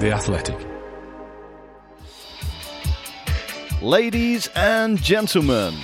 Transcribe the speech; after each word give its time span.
The 0.00 0.12
Athletic. 0.12 0.56
Ladies 3.80 4.48
and 4.54 5.02
gentlemen, 5.02 5.74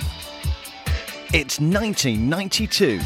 it's 1.33 1.59
1992. 1.59 2.99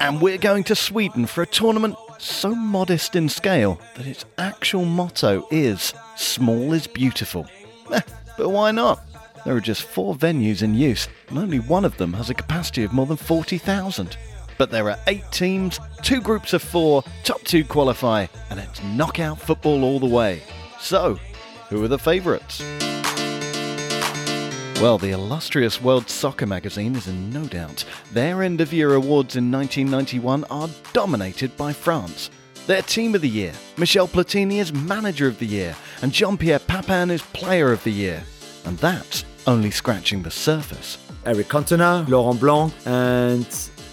And 0.00 0.20
we're 0.20 0.38
going 0.38 0.64
to 0.64 0.74
Sweden 0.74 1.26
for 1.26 1.42
a 1.42 1.46
tournament 1.46 1.96
so 2.18 2.54
modest 2.54 3.16
in 3.16 3.28
scale 3.28 3.80
that 3.96 4.06
its 4.06 4.24
actual 4.38 4.84
motto 4.84 5.46
is 5.50 5.94
Small 6.16 6.72
is 6.72 6.86
Beautiful. 6.86 7.46
Eh, 7.90 8.02
but 8.36 8.50
why 8.50 8.70
not? 8.70 9.00
There 9.46 9.56
are 9.56 9.62
just 9.62 9.82
four 9.82 10.14
venues 10.14 10.62
in 10.62 10.74
use, 10.74 11.08
and 11.30 11.38
only 11.38 11.58
one 11.58 11.86
of 11.86 11.96
them 11.96 12.12
has 12.12 12.28
a 12.28 12.34
capacity 12.34 12.84
of 12.84 12.92
more 12.92 13.06
than 13.06 13.16
40,000. 13.16 14.14
But 14.58 14.70
there 14.70 14.90
are 14.90 14.98
eight 15.06 15.30
teams, 15.30 15.78
two 16.02 16.20
groups 16.20 16.52
of 16.52 16.62
four, 16.62 17.04
top 17.22 17.40
two 17.42 17.64
qualify, 17.64 18.26
and 18.50 18.58
it's 18.58 18.82
knockout 18.82 19.40
football 19.40 19.84
all 19.84 20.00
the 20.00 20.06
way. 20.06 20.42
So, 20.80 21.18
who 21.68 21.82
are 21.84 21.88
the 21.88 21.98
favourites? 21.98 22.60
Well, 24.80 24.98
the 24.98 25.10
illustrious 25.10 25.80
World 25.80 26.08
Soccer 26.08 26.46
magazine 26.46 26.94
is 26.94 27.08
in 27.08 27.30
no 27.30 27.46
doubt. 27.46 27.84
Their 28.12 28.42
end 28.42 28.60
of 28.60 28.72
year 28.72 28.94
awards 28.94 29.36
in 29.36 29.50
1991 29.50 30.44
are 30.44 30.68
dominated 30.92 31.56
by 31.56 31.72
France. 31.72 32.30
Their 32.66 32.82
team 32.82 33.14
of 33.14 33.22
the 33.22 33.28
year, 33.28 33.54
Michel 33.76 34.06
Platini 34.06 34.58
is 34.58 34.72
manager 34.72 35.26
of 35.26 35.38
the 35.38 35.46
year, 35.46 35.74
and 36.02 36.12
Jean 36.12 36.36
Pierre 36.36 36.58
Papin 36.58 37.10
is 37.10 37.22
player 37.22 37.72
of 37.72 37.82
the 37.82 37.90
year. 37.90 38.22
And 38.66 38.76
that's 38.78 39.24
only 39.46 39.70
scratching 39.70 40.22
the 40.22 40.30
surface. 40.30 40.98
Eric 41.24 41.48
Cantona, 41.48 42.06
Laurent 42.08 42.40
Blanc, 42.40 42.72
and 42.86 43.46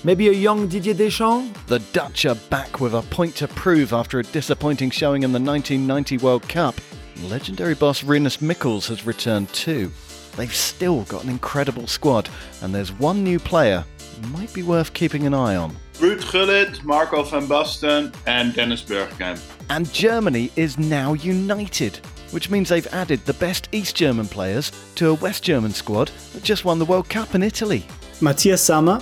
maybe 0.05 0.29
a 0.29 0.31
young 0.31 0.67
Didier 0.67 0.93
Deschamps? 0.93 1.59
The 1.65 1.79
Dutch 1.91 2.25
are 2.25 2.35
back 2.35 2.79
with 2.79 2.93
a 2.93 3.01
point 3.01 3.35
to 3.37 3.47
prove 3.47 3.91
after 3.91 4.19
a 4.19 4.23
disappointing 4.23 4.91
showing 4.91 5.23
in 5.23 5.31
the 5.31 5.39
1990 5.39 6.19
World 6.19 6.47
Cup. 6.47 6.75
Legendary 7.23 7.73
boss 7.73 8.03
Rinus 8.03 8.39
Michels 8.39 8.87
has 8.87 9.05
returned 9.05 9.49
too. 9.49 9.91
They've 10.37 10.53
still 10.53 11.03
got 11.03 11.23
an 11.23 11.29
incredible 11.29 11.87
squad, 11.87 12.29
and 12.61 12.73
there's 12.73 12.91
one 12.91 13.23
new 13.23 13.39
player 13.39 13.83
might 14.31 14.53
be 14.53 14.63
worth 14.63 14.93
keeping 14.93 15.25
an 15.25 15.33
eye 15.33 15.55
on. 15.55 15.75
Ruud 15.95 16.31
Gullit, 16.31 16.83
Marco 16.83 17.23
van 17.23 17.47
Basten, 17.47 18.13
and 18.27 18.53
Dennis 18.53 18.83
Bergkamp. 18.83 19.41
And 19.69 19.91
Germany 19.91 20.51
is 20.55 20.77
now 20.77 21.13
united, 21.13 21.97
which 22.31 22.49
means 22.49 22.69
they've 22.69 22.93
added 22.93 23.25
the 23.25 23.33
best 23.33 23.69
East 23.71 23.95
German 23.95 24.27
players 24.27 24.71
to 24.95 25.09
a 25.09 25.13
West 25.15 25.43
German 25.43 25.71
squad 25.71 26.11
that 26.33 26.43
just 26.43 26.63
won 26.63 26.79
the 26.79 26.85
World 26.85 27.09
Cup 27.09 27.33
in 27.33 27.41
Italy. 27.41 27.85
Matthias 28.21 28.61
Sammer, 28.61 29.01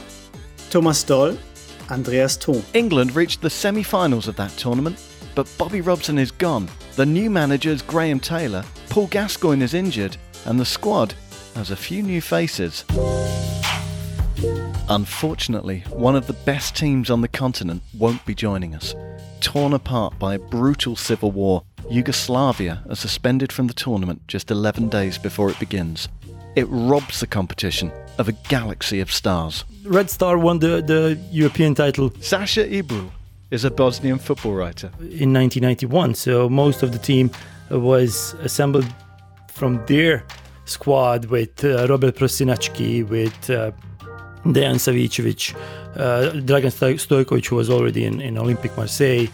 Thomas 0.73 1.03
Doll, 1.03 1.38
Andreas 1.91 2.35
Thom. 2.35 2.63
England 2.73 3.16
reached 3.16 3.41
the 3.41 3.49
semi 3.52 3.83
finals 3.83 4.27
of 4.27 4.35
that 4.38 4.49
tournament, 4.57 4.99
but 5.35 5.47
Bobby 5.55 5.81
Robson 5.81 6.17
is 6.17 6.31
gone. 6.31 6.67
The 6.95 7.05
new 7.05 7.29
manager 7.29 7.69
is 7.69 7.83
Graham 7.83 8.19
Taylor, 8.19 8.66
Paul 8.89 9.05
Gascoigne 9.05 9.63
is 9.63 9.75
injured, 9.75 10.17
and 10.45 10.59
the 10.59 10.66
squad 10.66 11.13
has 11.53 11.69
a 11.69 11.75
few 11.75 12.01
new 12.01 12.22
faces. 12.22 12.85
Unfortunately, 14.89 15.83
one 15.91 16.16
of 16.16 16.25
the 16.25 16.39
best 16.44 16.75
teams 16.75 17.12
on 17.12 17.22
the 17.22 17.28
continent 17.28 17.83
won't 17.95 18.25
be 18.25 18.33
joining 18.33 18.73
us. 18.73 18.95
Torn 19.41 19.73
apart 19.73 20.17
by 20.17 20.33
a 20.33 20.39
brutal 20.39 20.95
civil 20.95 21.29
war, 21.29 21.62
Yugoslavia 21.88 22.83
are 22.89 22.95
suspended 22.95 23.51
from 23.51 23.67
the 23.67 23.75
tournament 23.75 24.28
just 24.28 24.50
11 24.50 24.89
days 24.89 25.19
before 25.19 25.51
it 25.51 25.59
begins. 25.59 26.09
It 26.56 26.68
robs 26.69 27.19
the 27.19 27.28
competition 27.28 27.91
of 28.19 28.28
a 28.28 28.31
galaxy 28.47 29.00
of 29.00 29.12
stars. 29.12 29.66
Red 29.86 30.09
Star 30.09 30.38
won 30.38 30.59
the, 30.59 30.81
the 30.81 31.19
European 31.31 31.74
title 31.74 32.12
Sasha 32.22 32.66
Ibrulj 32.66 33.09
is 33.50 33.64
a 33.64 33.72
Bosnian 33.72 34.19
football 34.19 34.53
writer. 34.53 34.88
in 35.00 35.34
1991, 35.34 36.13
so 36.16 36.47
most 36.50 36.84
of 36.84 36.92
the 36.92 37.00
team 37.00 37.31
was 37.72 38.36
assembled 38.42 38.86
from 39.47 39.84
their 39.88 40.24
squad 40.66 41.25
with 41.25 41.63
uh, 41.63 41.88
Robert 41.88 42.16
Prosinečki, 42.16 43.08
with 43.08 43.50
uh, 43.50 43.72
Dejan 44.46 44.78
Savicevic, 44.78 45.56
uh, 45.96 46.34
Dragan 46.34 46.72
Stojkovic, 46.72 47.47
who 47.47 47.56
was 47.56 47.69
already 47.69 48.06
in, 48.06 48.22
in 48.22 48.36
Olympique 48.36 48.75
Marseille. 48.78 49.28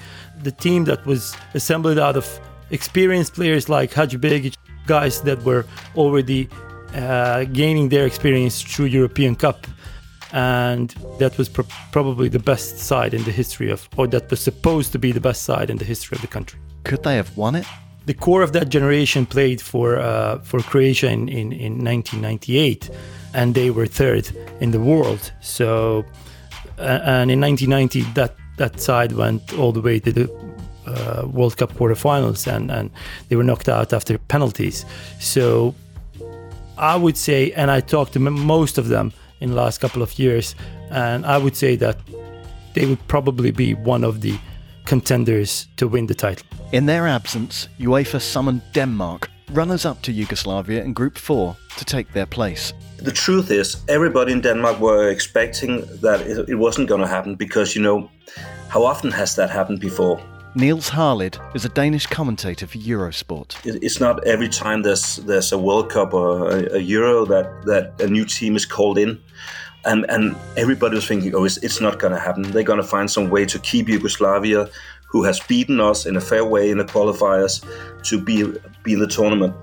The 0.44 0.52
team 0.52 0.86
that 0.86 1.06
was 1.06 1.36
assembled 1.54 2.00
out 2.00 2.16
of 2.16 2.40
experienced 2.72 3.34
players 3.34 3.68
like 3.68 3.92
Hadjibegic, 3.92 4.56
guys 4.86 5.22
that 5.22 5.44
were 5.44 5.66
already 5.96 6.50
uh, 6.96 7.46
gaining 7.46 7.90
their 7.90 8.06
experience 8.06 8.62
through 8.62 8.86
European 8.86 9.36
Cup. 9.36 9.68
And 10.32 10.90
that 11.18 11.38
was 11.38 11.50
pro- 11.50 11.66
probably 11.92 12.30
the 12.30 12.40
best 12.40 12.78
side 12.78 13.14
in 13.14 13.24
the 13.24 13.32
history 13.32 13.72
of, 13.72 13.90
or 13.98 14.08
that 14.08 14.30
was 14.30 14.40
supposed 14.40 14.92
to 14.92 15.00
be 15.00 15.12
the 15.12 15.20
best 15.20 15.44
side 15.44 15.70
in 15.70 15.78
the 15.78 15.86
history 15.86 16.16
of 16.16 16.22
the 16.22 16.28
country. 16.28 16.60
Could 16.84 17.04
they 17.04 17.16
have 17.16 17.36
won 17.36 17.56
it? 17.56 17.66
The 18.06 18.14
core 18.14 18.44
of 18.44 18.54
that 18.54 18.70
generation 18.70 19.26
played 19.26 19.62
for 19.62 20.00
uh, 20.00 20.40
for 20.40 20.62
Croatia 20.62 21.12
in, 21.12 21.30
in, 21.30 21.52
in 21.52 21.84
1998, 21.84 22.90
and 23.34 23.54
they 23.54 23.70
were 23.70 23.86
third 23.86 24.32
in 24.60 24.72
the 24.72 24.80
world. 24.80 25.32
So, 25.42 26.06
uh, 26.80 27.02
and 27.04 27.30
in 27.30 27.40
1990, 27.42 28.02
that 28.14 28.36
that 28.58 28.80
side 28.80 29.12
went 29.12 29.54
all 29.54 29.72
the 29.72 29.82
way 29.82 30.00
to 30.00 30.12
the 30.12 30.30
uh, 30.88 31.28
World 31.28 31.58
Cup 31.58 31.74
quarterfinals, 31.74 32.48
and 32.48 32.72
and 32.72 32.90
they 33.28 33.36
were 33.36 33.44
knocked 33.44 33.70
out 33.70 33.94
after 33.94 34.18
penalties. 34.18 34.86
So, 35.20 35.76
I 36.80 36.96
would 36.96 37.18
say, 37.18 37.52
and 37.52 37.70
I 37.70 37.82
talked 37.82 38.14
to 38.14 38.20
most 38.20 38.78
of 38.78 38.88
them 38.88 39.12
in 39.42 39.50
the 39.50 39.56
last 39.56 39.80
couple 39.80 40.02
of 40.02 40.18
years, 40.18 40.56
and 40.90 41.26
I 41.26 41.38
would 41.38 41.56
say 41.56 41.76
that 41.76 41.98
they 42.74 42.86
would 42.86 43.06
probably 43.08 43.52
be 43.52 43.74
one 43.74 44.06
of 44.06 44.22
the 44.22 44.38
contenders 44.86 45.68
to 45.76 45.90
win 45.90 46.08
the 46.08 46.16
title. 46.16 46.48
In 46.72 46.86
their 46.86 47.06
absence, 47.06 47.68
UEFA 47.80 48.22
summoned 48.22 48.62
Denmark, 48.74 49.30
runners 49.52 49.86
up 49.86 50.02
to 50.04 50.14
Yugoslavia 50.14 50.82
in 50.84 50.94
Group 50.94 51.18
4, 51.18 51.56
to 51.78 51.86
take 51.86 52.14
their 52.14 52.26
place. 52.26 52.74
The 52.98 53.12
truth 53.12 53.52
is, 53.52 53.84
everybody 53.90 54.32
in 54.32 54.42
Denmark 54.42 54.80
were 54.80 55.10
expecting 55.10 55.82
that 56.02 56.22
it, 56.22 56.48
it 56.48 56.56
wasn't 56.56 56.88
going 56.88 57.02
to 57.02 57.08
happen 57.08 57.36
because, 57.36 57.76
you 57.76 57.82
know, 57.82 58.10
how 58.70 58.84
often 58.86 59.12
has 59.12 59.36
that 59.36 59.50
happened 59.50 59.82
before? 59.82 60.22
Niels 60.56 60.90
Harlid 60.90 61.38
is 61.54 61.64
a 61.64 61.70
Danish 61.70 62.08
commentator 62.08 62.66
for 62.66 62.80
Eurosport. 62.80 63.56
It's 63.64 64.00
not 64.00 64.26
every 64.26 64.50
time 64.50 64.82
there's 64.82 65.18
there's 65.18 65.52
a 65.52 65.60
World 65.60 65.92
Cup 65.92 66.14
or 66.14 66.50
a, 66.50 66.76
a 66.78 66.80
Euro 66.80 67.26
that, 67.26 67.66
that 67.66 68.02
a 68.02 68.08
new 68.08 68.26
team 68.26 68.56
is 68.56 68.66
called 68.66 68.98
in. 68.98 69.22
And, 69.86 70.06
and 70.10 70.36
everybody 70.58 70.96
was 70.96 71.08
thinking, 71.08 71.34
oh, 71.36 71.46
it's, 71.46 71.58
it's 71.58 71.80
not 71.80 72.00
going 72.00 72.14
to 72.14 72.20
happen. 72.20 72.44
They're 72.44 72.64
going 72.64 72.82
to 72.82 72.88
find 72.88 73.10
some 73.10 73.30
way 73.30 73.46
to 73.46 73.60
keep 73.60 73.88
Yugoslavia, 73.88 74.70
who 75.08 75.24
has 75.24 75.40
beaten 75.40 75.80
us 75.80 76.06
in 76.06 76.18
a 76.18 76.22
fair 76.22 76.44
way 76.44 76.70
in 76.70 76.80
the 76.80 76.84
qualifiers, 76.84 77.64
to 78.04 78.20
be, 78.20 78.52
be 78.84 78.94
in 78.94 79.00
the 79.00 79.08
tournament. 79.08 79.56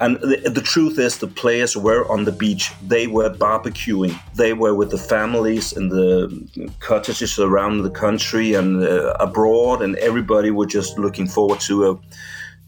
And 0.00 0.16
the, 0.20 0.50
the 0.54 0.60
truth 0.60 0.98
is, 0.98 1.18
the 1.18 1.26
players 1.26 1.76
were 1.76 2.08
on 2.10 2.24
the 2.24 2.32
beach. 2.32 2.72
They 2.86 3.08
were 3.08 3.30
barbecuing. 3.30 4.18
They 4.34 4.52
were 4.52 4.74
with 4.74 4.90
the 4.90 4.98
families 4.98 5.72
in 5.72 5.88
the 5.88 6.70
cottages 6.78 7.38
around 7.38 7.82
the 7.82 7.90
country 7.90 8.54
and 8.54 8.84
uh, 8.84 9.14
abroad, 9.18 9.82
and 9.82 9.96
everybody 9.96 10.50
were 10.50 10.66
just 10.66 10.98
looking 10.98 11.26
forward 11.26 11.60
to 11.60 11.90
a, 11.90 11.98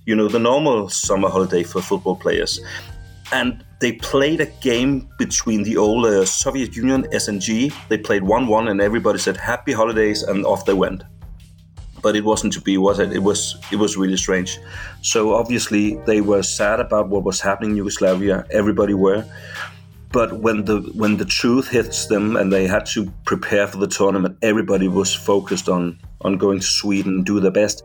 you 0.07 0.17
know, 0.17 0.27
the 0.27 0.41
normal 0.41 0.89
summer 0.89 1.29
holiday 1.29 1.63
for 1.63 1.81
football 1.81 2.17
players. 2.17 2.61
And 3.33 3.65
they 3.81 3.93
played 3.93 4.41
a 4.41 4.47
game 4.61 5.09
between 5.17 5.63
the 5.63 5.77
old 5.77 6.07
uh, 6.07 6.25
Soviet 6.25 6.75
Union 6.75 7.05
SNG. 7.13 7.73
They 7.89 7.99
played 7.99 8.23
1-1, 8.23 8.69
and 8.69 8.81
everybody 8.81 9.21
said 9.21 9.37
happy 9.37 9.73
holidays, 9.73 10.25
and 10.25 10.45
off 10.45 10.67
they 10.67 10.75
went 10.75 11.05
but 12.03 12.17
it 12.17 12.25
wasn't 12.25 12.53
to 12.55 12.61
be, 12.61 12.79
was 12.79 12.99
it? 12.99 13.13
It 13.13 13.23
was 13.23 13.57
it 13.71 13.77
was 13.77 13.97
really 13.97 14.17
strange. 14.17 14.59
So 15.03 15.35
obviously 15.35 15.97
they 16.07 16.21
were 16.21 16.43
sad 16.43 16.81
about 16.81 17.09
what 17.09 17.25
was 17.25 17.41
happening 17.41 17.71
in 17.73 17.77
Yugoslavia. 17.77 18.47
Everybody 18.51 18.95
were. 18.95 19.25
But 20.13 20.41
when 20.41 20.65
the 20.65 20.81
when 20.95 21.17
the 21.19 21.25
truth 21.25 21.69
hits 21.69 22.07
them 22.07 22.37
and 22.37 22.53
they 22.53 22.67
had 22.67 22.87
to 22.87 23.13
prepare 23.25 23.67
for 23.67 23.77
the 23.79 23.87
tournament, 23.87 24.39
everybody 24.43 24.89
was 24.89 25.15
focused 25.15 25.69
on 25.69 25.99
on 26.23 26.37
going 26.37 26.61
to 26.61 26.67
Sweden 26.67 27.17
and 27.17 27.27
do 27.27 27.39
their 27.41 27.53
best. 27.53 27.85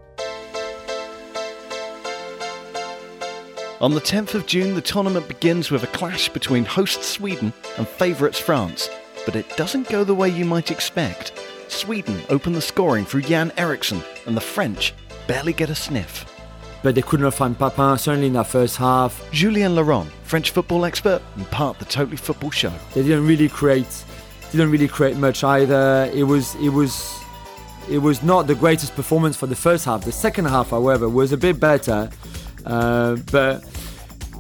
On 3.82 3.94
the 3.94 4.02
10th 4.02 4.34
of 4.34 4.48
June, 4.48 4.74
the 4.74 4.82
tournament 4.82 5.28
begins 5.28 5.70
with 5.70 5.84
a 5.84 5.88
clash 5.88 6.30
between 6.30 6.66
host 6.66 7.04
Sweden 7.04 7.54
and 7.78 7.88
favourites 7.88 8.40
France. 8.40 8.90
But 9.26 9.36
it 9.36 9.58
doesn't 9.58 9.90
go 9.90 10.04
the 10.04 10.16
way 10.16 10.30
you 10.30 10.46
might 10.46 10.72
expect. 10.72 11.34
Sweden 11.68 12.22
open 12.30 12.54
the 12.54 12.62
scoring 12.62 13.06
through 13.06 13.22
Jan 13.22 13.52
Eriksson, 13.58 14.02
and 14.26 14.36
the 14.36 14.42
French 14.42 14.94
barely 15.28 15.54
get 15.54 15.70
a 15.70 15.76
sniff. 15.76 16.32
But 16.84 16.96
they 16.96 17.02
could 17.02 17.20
not 17.20 17.34
find 17.34 17.58
Papin, 17.58 17.98
certainly 17.98 18.28
in 18.28 18.34
that 18.34 18.48
first 18.48 18.78
half. 18.78 19.28
Julien 19.32 19.76
Laurent, 19.76 20.10
French 20.24 20.52
football 20.52 20.86
expert 20.86 21.22
and 21.36 21.50
part 21.50 21.76
of 21.76 21.80
the 21.80 21.92
Totally 21.92 22.18
Football 22.18 22.52
Show. 22.52 22.72
They 22.94 23.02
didn't 23.02 23.26
really 23.26 23.50
create 23.50 24.06
didn't 24.52 24.72
really 24.72 24.88
create 24.88 25.18
much 25.18 25.44
either. 25.44 26.10
It 26.14 26.24
was 26.24 26.56
it 26.56 26.70
was 26.70 27.20
it 27.90 28.00
was 28.00 28.24
not 28.24 28.48
the 28.48 28.56
greatest 28.56 28.96
performance 28.96 29.36
for 29.36 29.48
the 29.48 29.56
first 29.56 29.86
half. 29.86 30.04
The 30.04 30.12
second 30.12 30.46
half, 30.46 30.70
however, 30.70 31.10
was 31.10 31.32
a 31.32 31.38
bit 31.38 31.60
better. 31.60 32.10
Uh, 32.66 33.18
but 33.32 33.64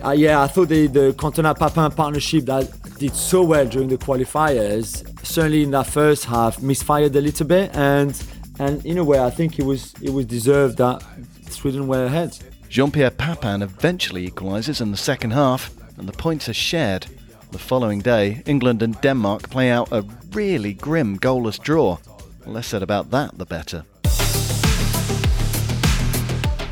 uh, 0.04 0.12
yeah, 0.12 0.42
I 0.42 0.48
thought 0.48 0.69
the 0.69 0.88
the 0.88 1.13
Cantona 1.18 1.57
Papin 1.57 1.92
partnership 1.92 2.45
that 2.45 2.69
did 2.98 3.16
so 3.16 3.44
well 3.44 3.66
during 3.66 3.89
the 3.89 3.98
qualifiers, 3.98 5.04
certainly 5.25 5.63
in 5.63 5.72
that 5.72 5.88
first 5.88 6.25
half, 6.25 6.62
misfired 6.62 7.16
a 7.16 7.22
little 7.22 7.45
bit, 7.45 7.75
and 7.75 8.22
and 8.60 8.86
in 8.86 8.98
a 8.98 9.04
way, 9.04 9.19
I 9.19 9.30
think 9.30 9.60
it 9.60 9.66
was 9.66 9.94
it 10.01 10.12
was 10.12 10.25
deserved 10.25 10.77
that 10.77 11.04
Sweden 11.50 11.88
were 11.88 12.06
ahead. 12.06 12.38
Jean 12.69 12.92
Pierre 12.92 13.12
Papin 13.12 13.62
eventually 13.62 14.30
equalises 14.30 14.81
in 14.81 14.92
the 14.92 14.98
second 14.98 15.31
half, 15.31 15.72
and 15.98 16.07
the 16.07 16.13
points 16.13 16.50
are 16.50 16.54
shared. 16.54 17.07
The 17.51 17.60
following 17.60 18.00
day, 18.00 18.44
England 18.45 18.81
and 18.81 19.00
Denmark 19.01 19.50
play 19.50 19.69
out 19.69 19.92
a 19.92 20.04
really 20.31 20.74
grim 20.74 21.18
goalless 21.18 21.62
draw. 21.62 21.98
The 22.42 22.50
less 22.50 22.68
said 22.68 22.83
about 22.83 23.12
that, 23.12 23.38
the 23.38 23.45
better. 23.45 23.86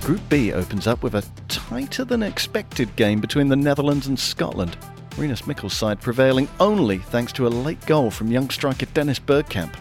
Group 0.02 0.22
B 0.28 0.52
opens 0.52 0.86
up 0.86 1.02
with 1.02 1.16
a 1.16 1.24
tighter 1.48 2.04
than 2.04 2.24
expected 2.24 2.94
game 2.98 3.22
between 3.22 3.48
the 3.48 3.56
Netherlands 3.56 4.08
and 4.08 4.20
Scotland. 4.20 4.76
Rinus 5.18 5.46
Michels' 5.46 5.74
side 5.74 6.02
prevailing 6.02 6.48
only 6.60 6.98
thanks 6.98 7.32
to 7.34 7.46
a 7.46 7.50
late 7.50 7.84
goal 7.86 8.10
from 8.10 8.32
young 8.32 8.50
striker 8.50 8.86
Dennis 8.88 9.20
Bergkamp. 9.20 9.76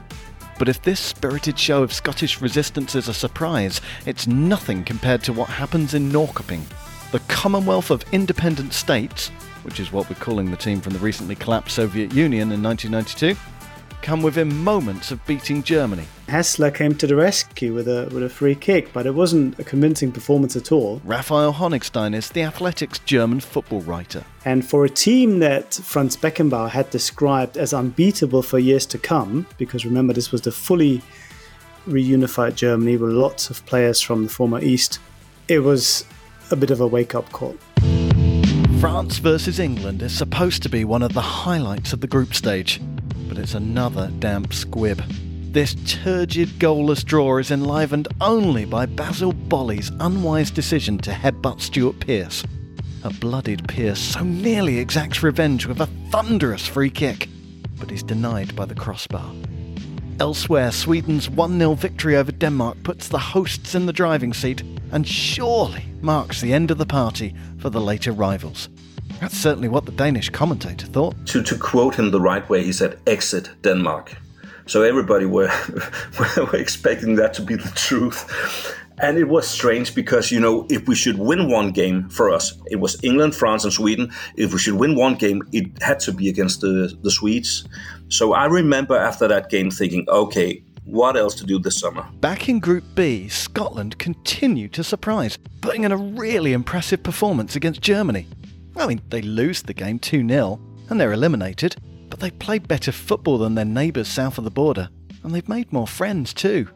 But 0.58 0.68
if 0.68 0.82
this 0.82 1.00
spirited 1.00 1.58
show 1.58 1.82
of 1.82 1.92
Scottish 1.92 2.40
resistance 2.40 2.94
is 2.94 3.08
a 3.08 3.14
surprise, 3.14 3.80
it's 4.06 4.26
nothing 4.26 4.84
compared 4.84 5.22
to 5.24 5.32
what 5.32 5.48
happens 5.48 5.94
in 5.94 6.10
Norrköping. 6.10 6.62
The 7.12 7.20
Commonwealth 7.20 7.90
of 7.90 8.04
Independent 8.12 8.72
States, 8.72 9.28
which 9.62 9.80
is 9.80 9.92
what 9.92 10.08
we're 10.08 10.16
calling 10.16 10.50
the 10.50 10.56
team 10.56 10.80
from 10.80 10.92
the 10.92 10.98
recently 10.98 11.34
collapsed 11.34 11.76
Soviet 11.76 12.12
Union 12.12 12.52
in 12.52 12.62
1992, 12.62 13.34
come 14.02 14.22
within 14.22 14.54
moments 14.62 15.10
of 15.10 15.24
beating 15.26 15.62
Germany. 15.62 16.06
Hässler 16.28 16.74
came 16.74 16.94
to 16.96 17.06
the 17.06 17.16
rescue 17.16 17.72
with 17.72 17.88
a 17.88 18.10
with 18.12 18.22
a 18.22 18.28
free 18.28 18.54
kick, 18.54 18.92
but 18.92 19.06
it 19.06 19.14
wasn't 19.14 19.58
a 19.58 19.64
convincing 19.64 20.12
performance 20.12 20.56
at 20.56 20.72
all. 20.72 21.00
Raphael 21.04 21.54
Honigstein 21.54 22.14
is 22.14 22.28
the 22.30 22.42
Athletic's 22.42 22.98
German 23.00 23.40
football 23.40 23.80
writer. 23.82 24.24
And 24.44 24.68
for 24.68 24.84
a 24.84 24.90
team 24.90 25.38
that 25.38 25.74
Franz 25.74 26.16
Beckenbauer 26.16 26.70
had 26.70 26.90
described 26.90 27.56
as 27.56 27.72
unbeatable 27.72 28.42
for 28.42 28.58
years 28.58 28.86
to 28.86 28.98
come, 28.98 29.46
because 29.56 29.84
remember 29.84 30.12
this 30.12 30.32
was 30.32 30.42
the 30.42 30.52
fully 30.52 31.00
reunified 31.86 32.54
Germany 32.56 32.96
with 32.96 33.12
lots 33.12 33.50
of 33.50 33.64
players 33.66 34.00
from 34.00 34.24
the 34.24 34.30
former 34.30 34.60
East, 34.60 34.98
it 35.48 35.60
was 35.60 36.04
a 36.50 36.56
bit 36.56 36.70
of 36.70 36.80
a 36.80 36.86
wake-up 36.86 37.30
call. 37.32 37.56
France 38.80 39.18
versus 39.18 39.60
England 39.60 40.02
is 40.02 40.16
supposed 40.16 40.62
to 40.64 40.68
be 40.68 40.84
one 40.84 41.02
of 41.02 41.12
the 41.12 41.20
highlights 41.20 41.92
of 41.92 42.00
the 42.00 42.08
group 42.08 42.34
stage 42.34 42.80
but 43.32 43.40
it's 43.40 43.54
another 43.54 44.10
damp 44.18 44.52
squib. 44.52 45.02
This 45.52 45.74
turgid 45.86 46.50
goalless 46.58 47.02
draw 47.02 47.38
is 47.38 47.50
enlivened 47.50 48.08
only 48.20 48.66
by 48.66 48.84
Basil 48.84 49.32
Boli's 49.32 49.90
unwise 50.00 50.50
decision 50.50 50.98
to 50.98 51.12
headbutt 51.12 51.62
Stuart 51.62 51.98
Pearce. 51.98 52.44
A 53.04 53.10
blooded 53.10 53.66
Pearce 53.68 53.98
so 53.98 54.22
nearly 54.22 54.76
exacts 54.76 55.22
revenge 55.22 55.64
with 55.64 55.80
a 55.80 55.88
thunderous 56.10 56.66
free 56.66 56.90
kick, 56.90 57.30
but 57.80 57.90
is 57.90 58.02
denied 58.02 58.54
by 58.54 58.66
the 58.66 58.74
crossbar. 58.74 59.32
Elsewhere, 60.20 60.70
Sweden's 60.70 61.30
1 61.30 61.58
0 61.58 61.72
victory 61.72 62.16
over 62.16 62.32
Denmark 62.32 62.82
puts 62.82 63.08
the 63.08 63.18
hosts 63.18 63.74
in 63.74 63.86
the 63.86 63.94
driving 63.94 64.34
seat 64.34 64.60
and 64.90 65.08
surely 65.08 65.86
marks 66.02 66.42
the 66.42 66.52
end 66.52 66.70
of 66.70 66.76
the 66.76 66.84
party 66.84 67.34
for 67.56 67.70
the 67.70 67.80
later 67.80 68.12
rivals. 68.12 68.68
That's 69.22 69.38
certainly 69.38 69.68
what 69.68 69.86
the 69.86 69.92
Danish 69.92 70.30
commentator 70.30 70.88
thought. 70.88 71.14
To, 71.26 71.44
to 71.44 71.56
quote 71.56 71.94
him 71.94 72.10
the 72.10 72.20
right 72.20 72.46
way, 72.50 72.64
he 72.64 72.72
said, 72.72 72.98
exit 73.06 73.50
Denmark. 73.62 74.16
So 74.66 74.82
everybody 74.82 75.26
were, 75.26 75.48
were 76.36 76.56
expecting 76.56 77.14
that 77.14 77.32
to 77.34 77.42
be 77.42 77.54
the 77.54 77.70
truth. 77.76 78.76
And 78.98 79.18
it 79.18 79.28
was 79.28 79.46
strange 79.46 79.94
because, 79.94 80.32
you 80.32 80.40
know, 80.40 80.66
if 80.68 80.88
we 80.88 80.96
should 80.96 81.18
win 81.18 81.48
one 81.48 81.70
game 81.70 82.08
for 82.08 82.30
us, 82.30 82.60
it 82.66 82.80
was 82.80 83.02
England, 83.04 83.36
France, 83.36 83.62
and 83.62 83.72
Sweden. 83.72 84.12
If 84.36 84.52
we 84.52 84.58
should 84.58 84.74
win 84.74 84.96
one 84.96 85.14
game, 85.14 85.42
it 85.52 85.80
had 85.80 86.00
to 86.00 86.12
be 86.12 86.28
against 86.28 86.60
the, 86.60 86.92
the 87.02 87.10
Swedes. 87.12 87.64
So 88.08 88.32
I 88.32 88.46
remember 88.46 88.96
after 88.96 89.28
that 89.28 89.50
game 89.50 89.70
thinking, 89.70 90.04
okay, 90.08 90.64
what 90.84 91.16
else 91.16 91.36
to 91.36 91.44
do 91.44 91.60
this 91.60 91.78
summer? 91.78 92.04
Back 92.20 92.48
in 92.48 92.58
Group 92.58 92.82
B, 92.96 93.28
Scotland 93.28 93.98
continued 93.98 94.72
to 94.72 94.82
surprise, 94.82 95.38
putting 95.60 95.84
in 95.84 95.92
a 95.92 95.96
really 95.96 96.52
impressive 96.52 97.04
performance 97.04 97.54
against 97.54 97.80
Germany. 97.80 98.26
I 98.76 98.86
mean, 98.86 99.00
they 99.10 99.22
lose 99.22 99.62
the 99.62 99.74
game 99.74 99.98
2 99.98 100.26
0 100.28 100.60
and 100.88 101.00
they're 101.00 101.12
eliminated, 101.12 101.76
but 102.08 102.20
they 102.20 102.30
played 102.30 102.68
better 102.68 102.92
football 102.92 103.38
than 103.38 103.54
their 103.54 103.64
neighbours 103.64 104.08
south 104.08 104.38
of 104.38 104.44
the 104.44 104.50
border, 104.50 104.88
and 105.22 105.34
they've 105.34 105.48
made 105.48 105.72
more 105.72 105.86
friends 105.86 106.34
too. 106.34 106.68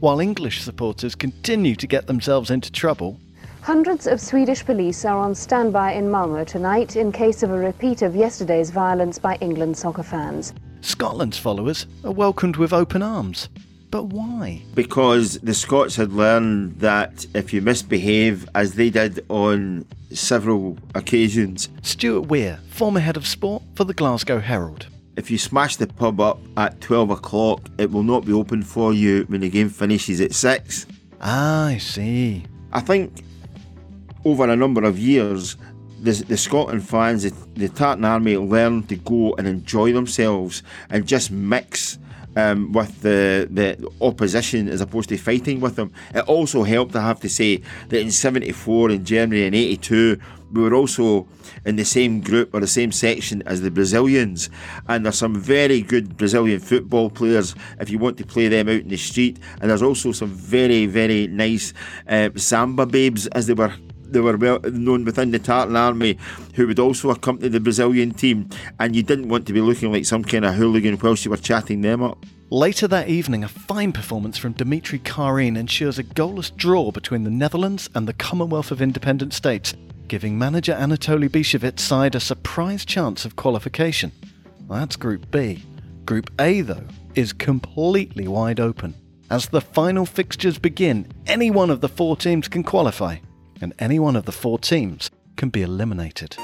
While 0.00 0.20
English 0.20 0.62
supporters 0.62 1.14
continue 1.14 1.74
to 1.76 1.86
get 1.86 2.06
themselves 2.06 2.50
into 2.50 2.70
trouble, 2.70 3.20
Hundreds 3.62 4.06
of 4.06 4.20
Swedish 4.20 4.64
police 4.64 5.04
are 5.04 5.18
on 5.18 5.34
standby 5.34 5.92
in 5.92 6.06
Malmö 6.06 6.46
tonight 6.46 6.96
in 6.96 7.12
case 7.12 7.42
of 7.42 7.50
a 7.50 7.58
repeat 7.58 8.02
of 8.02 8.16
yesterday's 8.16 8.70
violence 8.70 9.18
by 9.18 9.36
England 9.42 9.76
soccer 9.76 10.02
fans. 10.02 10.54
Scotland's 10.80 11.36
followers 11.36 11.86
are 12.04 12.12
welcomed 12.12 12.56
with 12.56 12.72
open 12.72 13.02
arms. 13.02 13.48
But 13.90 14.04
why? 14.04 14.62
Because 14.74 15.38
the 15.40 15.54
Scots 15.54 15.96
had 15.96 16.12
learned 16.12 16.80
that 16.80 17.26
if 17.34 17.52
you 17.52 17.62
misbehave, 17.62 18.48
as 18.54 18.74
they 18.74 18.90
did 18.90 19.24
on 19.28 19.86
several 20.12 20.78
occasions. 20.94 21.68
Stuart 21.82 22.28
Weir, 22.28 22.60
former 22.70 23.00
head 23.00 23.16
of 23.16 23.26
sport 23.26 23.62
for 23.74 23.84
the 23.84 23.94
Glasgow 23.94 24.40
Herald. 24.40 24.86
If 25.16 25.30
you 25.30 25.38
smash 25.38 25.76
the 25.76 25.86
pub 25.86 26.20
up 26.20 26.38
at 26.56 26.80
12 26.80 27.10
o'clock, 27.10 27.62
it 27.78 27.90
will 27.90 28.04
not 28.04 28.24
be 28.24 28.32
open 28.32 28.62
for 28.62 28.92
you 28.92 29.24
when 29.24 29.40
the 29.40 29.50
game 29.50 29.68
finishes 29.68 30.20
at 30.20 30.32
6. 30.34 30.86
Ah, 31.20 31.66
I 31.66 31.78
see. 31.78 32.44
I 32.72 32.80
think 32.80 33.24
over 34.24 34.48
a 34.48 34.54
number 34.54 34.84
of 34.84 34.98
years, 34.98 35.56
the, 36.00 36.12
the 36.12 36.36
Scotland 36.36 36.86
fans, 36.88 37.24
the, 37.24 37.32
the 37.54 37.68
Tartan 37.68 38.04
Army 38.04 38.36
learned 38.36 38.88
to 38.90 38.96
go 38.96 39.34
and 39.38 39.48
enjoy 39.48 39.92
themselves 39.92 40.62
and 40.90 41.06
just 41.06 41.30
mix 41.30 41.98
um, 42.38 42.72
with 42.72 43.02
the, 43.02 43.48
the 43.50 43.90
opposition 44.00 44.68
as 44.68 44.80
opposed 44.80 45.08
to 45.08 45.18
fighting 45.18 45.60
with 45.60 45.76
them. 45.76 45.92
It 46.14 46.20
also 46.20 46.62
helped, 46.62 46.94
I 46.94 47.02
have 47.02 47.20
to 47.20 47.28
say, 47.28 47.62
that 47.88 48.00
in 48.00 48.10
74, 48.12 48.90
in 48.90 49.04
Germany, 49.04 49.44
in 49.44 49.54
82, 49.54 50.18
we 50.52 50.62
were 50.62 50.74
also 50.74 51.26
in 51.66 51.76
the 51.76 51.84
same 51.84 52.20
group 52.20 52.54
or 52.54 52.60
the 52.60 52.66
same 52.66 52.92
section 52.92 53.42
as 53.44 53.60
the 53.60 53.70
Brazilians. 53.70 54.50
And 54.86 55.04
there's 55.04 55.18
some 55.18 55.34
very 55.34 55.82
good 55.82 56.16
Brazilian 56.16 56.60
football 56.60 57.10
players 57.10 57.54
if 57.80 57.90
you 57.90 57.98
want 57.98 58.16
to 58.18 58.24
play 58.24 58.48
them 58.48 58.68
out 58.68 58.82
in 58.82 58.88
the 58.88 58.96
street. 58.96 59.38
And 59.60 59.70
there's 59.70 59.82
also 59.82 60.12
some 60.12 60.30
very, 60.30 60.86
very 60.86 61.26
nice 61.26 61.74
uh, 62.08 62.30
Samba 62.36 62.86
babes, 62.86 63.26
as 63.28 63.46
they 63.46 63.54
were 63.54 63.74
they 64.10 64.20
were 64.20 64.38
well 64.38 64.58
known 64.60 65.04
within 65.04 65.32
the 65.32 65.38
Tartan 65.38 65.76
Army, 65.76 66.16
who 66.54 66.66
would 66.66 66.78
also 66.78 67.10
accompany 67.10 67.50
the 67.50 67.60
Brazilian 67.60 68.12
team, 68.12 68.48
and 68.80 68.96
you 68.96 69.02
didn't 69.02 69.28
want 69.28 69.46
to 69.46 69.52
be 69.52 69.60
looking 69.60 69.92
like 69.92 70.06
some 70.06 70.24
kind 70.24 70.46
of 70.46 70.54
hooligan 70.54 70.98
whilst 71.02 71.26
you 71.26 71.30
were 71.30 71.36
chatting 71.36 71.82
them 71.82 72.02
up. 72.02 72.24
Later 72.50 72.88
that 72.88 73.08
evening, 73.08 73.44
a 73.44 73.48
fine 73.48 73.92
performance 73.92 74.38
from 74.38 74.54
Dimitri 74.54 74.98
Kharine 75.00 75.58
ensures 75.58 75.98
a 75.98 76.02
goalless 76.02 76.54
draw 76.56 76.90
between 76.90 77.24
the 77.24 77.30
Netherlands 77.30 77.90
and 77.94 78.08
the 78.08 78.14
Commonwealth 78.14 78.70
of 78.70 78.80
Independent 78.80 79.34
States, 79.34 79.74
giving 80.06 80.38
manager 80.38 80.72
Anatoly 80.72 81.28
Byshovets's 81.28 81.84
side 81.84 82.14
a 82.14 82.20
surprise 82.20 82.86
chance 82.86 83.26
of 83.26 83.36
qualification. 83.36 84.12
That's 84.66 84.96
Group 84.96 85.30
B. 85.30 85.62
Group 86.06 86.30
A, 86.40 86.62
though, 86.62 86.86
is 87.14 87.34
completely 87.34 88.26
wide 88.26 88.60
open. 88.60 88.94
As 89.28 89.48
the 89.48 89.60
final 89.60 90.06
fixtures 90.06 90.58
begin, 90.58 91.06
any 91.26 91.50
one 91.50 91.68
of 91.68 91.82
the 91.82 91.88
four 91.90 92.16
teams 92.16 92.48
can 92.48 92.62
qualify, 92.62 93.16
and 93.60 93.74
any 93.78 93.98
one 93.98 94.16
of 94.16 94.24
the 94.24 94.32
four 94.32 94.58
teams 94.58 95.10
can 95.36 95.50
be 95.50 95.60
eliminated. 95.60 96.38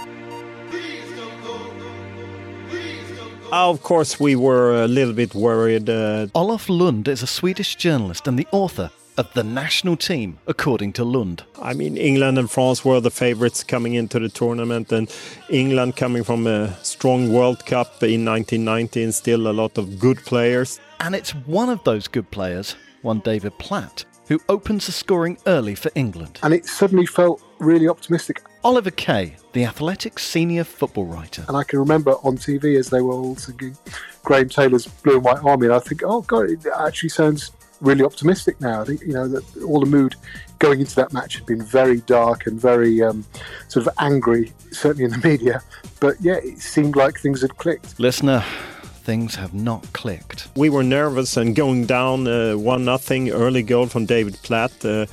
Of 3.57 3.85
course, 3.85 4.19
we 4.19 4.35
were 4.35 4.83
a 4.83 4.89
little 4.89 5.15
bit 5.15 5.33
worried. 5.33 5.89
Uh... 5.89 6.27
Olof 6.35 6.67
Lundh 6.67 7.07
is 7.07 7.23
a 7.23 7.27
Swedish 7.29 7.77
journalist 7.77 8.27
and 8.27 8.37
the 8.37 8.49
author 8.51 8.91
of 9.17 9.33
the 9.35 9.45
national 9.45 9.97
team, 9.97 10.39
according 10.49 10.93
to 10.95 11.05
Lundh. 11.05 11.43
I 11.63 11.73
mean, 11.73 11.97
England 11.97 12.37
and 12.37 12.51
France 12.51 12.85
were 12.85 12.99
the 12.99 13.13
favorites 13.13 13.63
coming 13.63 13.95
into 13.95 14.19
the 14.19 14.29
tournament, 14.29 14.91
and 14.91 15.09
England 15.49 15.95
coming 15.95 16.25
from 16.25 16.49
a 16.49 16.75
strong 16.83 17.33
World 17.33 17.65
Cup 17.65 18.03
in 18.03 18.25
1990 18.25 19.05
and 19.05 19.15
still 19.15 19.47
a 19.47 19.53
lot 19.53 19.79
of 19.79 20.01
good 20.01 20.19
players. 20.25 20.81
And 20.99 21.15
it's 21.15 21.31
one 21.47 21.69
of 21.69 21.85
those 21.85 22.09
good 22.09 22.29
players, 22.33 22.75
one 23.03 23.21
David 23.21 23.57
Platt, 23.61 24.05
who 24.27 24.41
opens 24.49 24.87
the 24.87 24.93
scoring 24.93 25.39
early 25.47 25.77
for 25.77 25.93
England. 25.95 26.41
And 26.43 26.53
it 26.53 26.67
suddenly 26.67 27.07
felt 27.07 27.41
really 27.61 27.87
optimistic. 27.87 28.43
Oliver 28.65 28.91
Kay, 28.91 29.37
the 29.53 29.67
Athletic 29.67 30.19
senior 30.19 30.65
football 30.65 31.05
writer. 31.05 31.45
And 31.49 31.57
I 31.57 31.65
can 31.65 31.79
remember 31.79 32.13
on 32.23 32.39
TV 32.39 32.79
as 32.79 32.89
they 32.89 33.03
were 33.03 33.13
all 33.13 33.37
singing 33.37 33.77
Graham 34.23 34.49
Taylor's 34.49 34.87
Blue 34.87 35.17
and 35.17 35.25
White 35.25 35.45
Army, 35.45 35.67
and 35.67 35.75
I 35.75 35.79
think, 35.81 36.03
oh 36.03 36.23
God, 36.23 36.49
it 36.49 36.65
actually 36.79 37.11
sounds 37.11 37.53
really 37.83 38.03
optimistic 38.03 38.59
now. 38.63 38.81
I 38.81 38.85
think 38.87 39.03
you 39.03 39.13
know 39.13 39.29
that 39.29 39.45
all 39.65 39.81
the 39.81 39.87
mood 39.87 40.15
going 40.61 40.81
into 40.81 40.95
that 40.97 41.13
match 41.13 41.35
had 41.35 41.45
been 41.45 41.63
very 41.63 42.01
dark 42.01 42.47
and 42.47 42.59
very 42.59 43.03
um, 43.03 43.27
sort 43.69 43.87
of 43.87 43.93
angry, 43.99 44.51
certainly 44.73 45.05
in 45.05 45.11
the 45.11 45.29
media. 45.29 45.63
But 46.01 46.17
yeah, 46.23 46.37
it 46.37 46.59
seemed 46.59 46.97
like 46.97 47.21
things 47.21 47.43
had 47.43 47.59
clicked. 47.59 48.01
Listener, 48.01 48.43
things 49.03 49.35
have 49.35 49.53
not 49.53 49.93
clicked. 49.93 50.49
We 50.57 50.71
were 50.71 50.83
nervous 50.83 51.37
and 51.37 51.55
going 51.55 51.85
down 51.85 52.27
uh, 52.27 52.55
one 52.55 52.87
nothing 52.87 53.29
early 53.31 53.63
goal 53.63 53.89
from 53.89 54.07
David 54.07 54.39
Platt, 54.43 54.73
uh, 54.87 55.05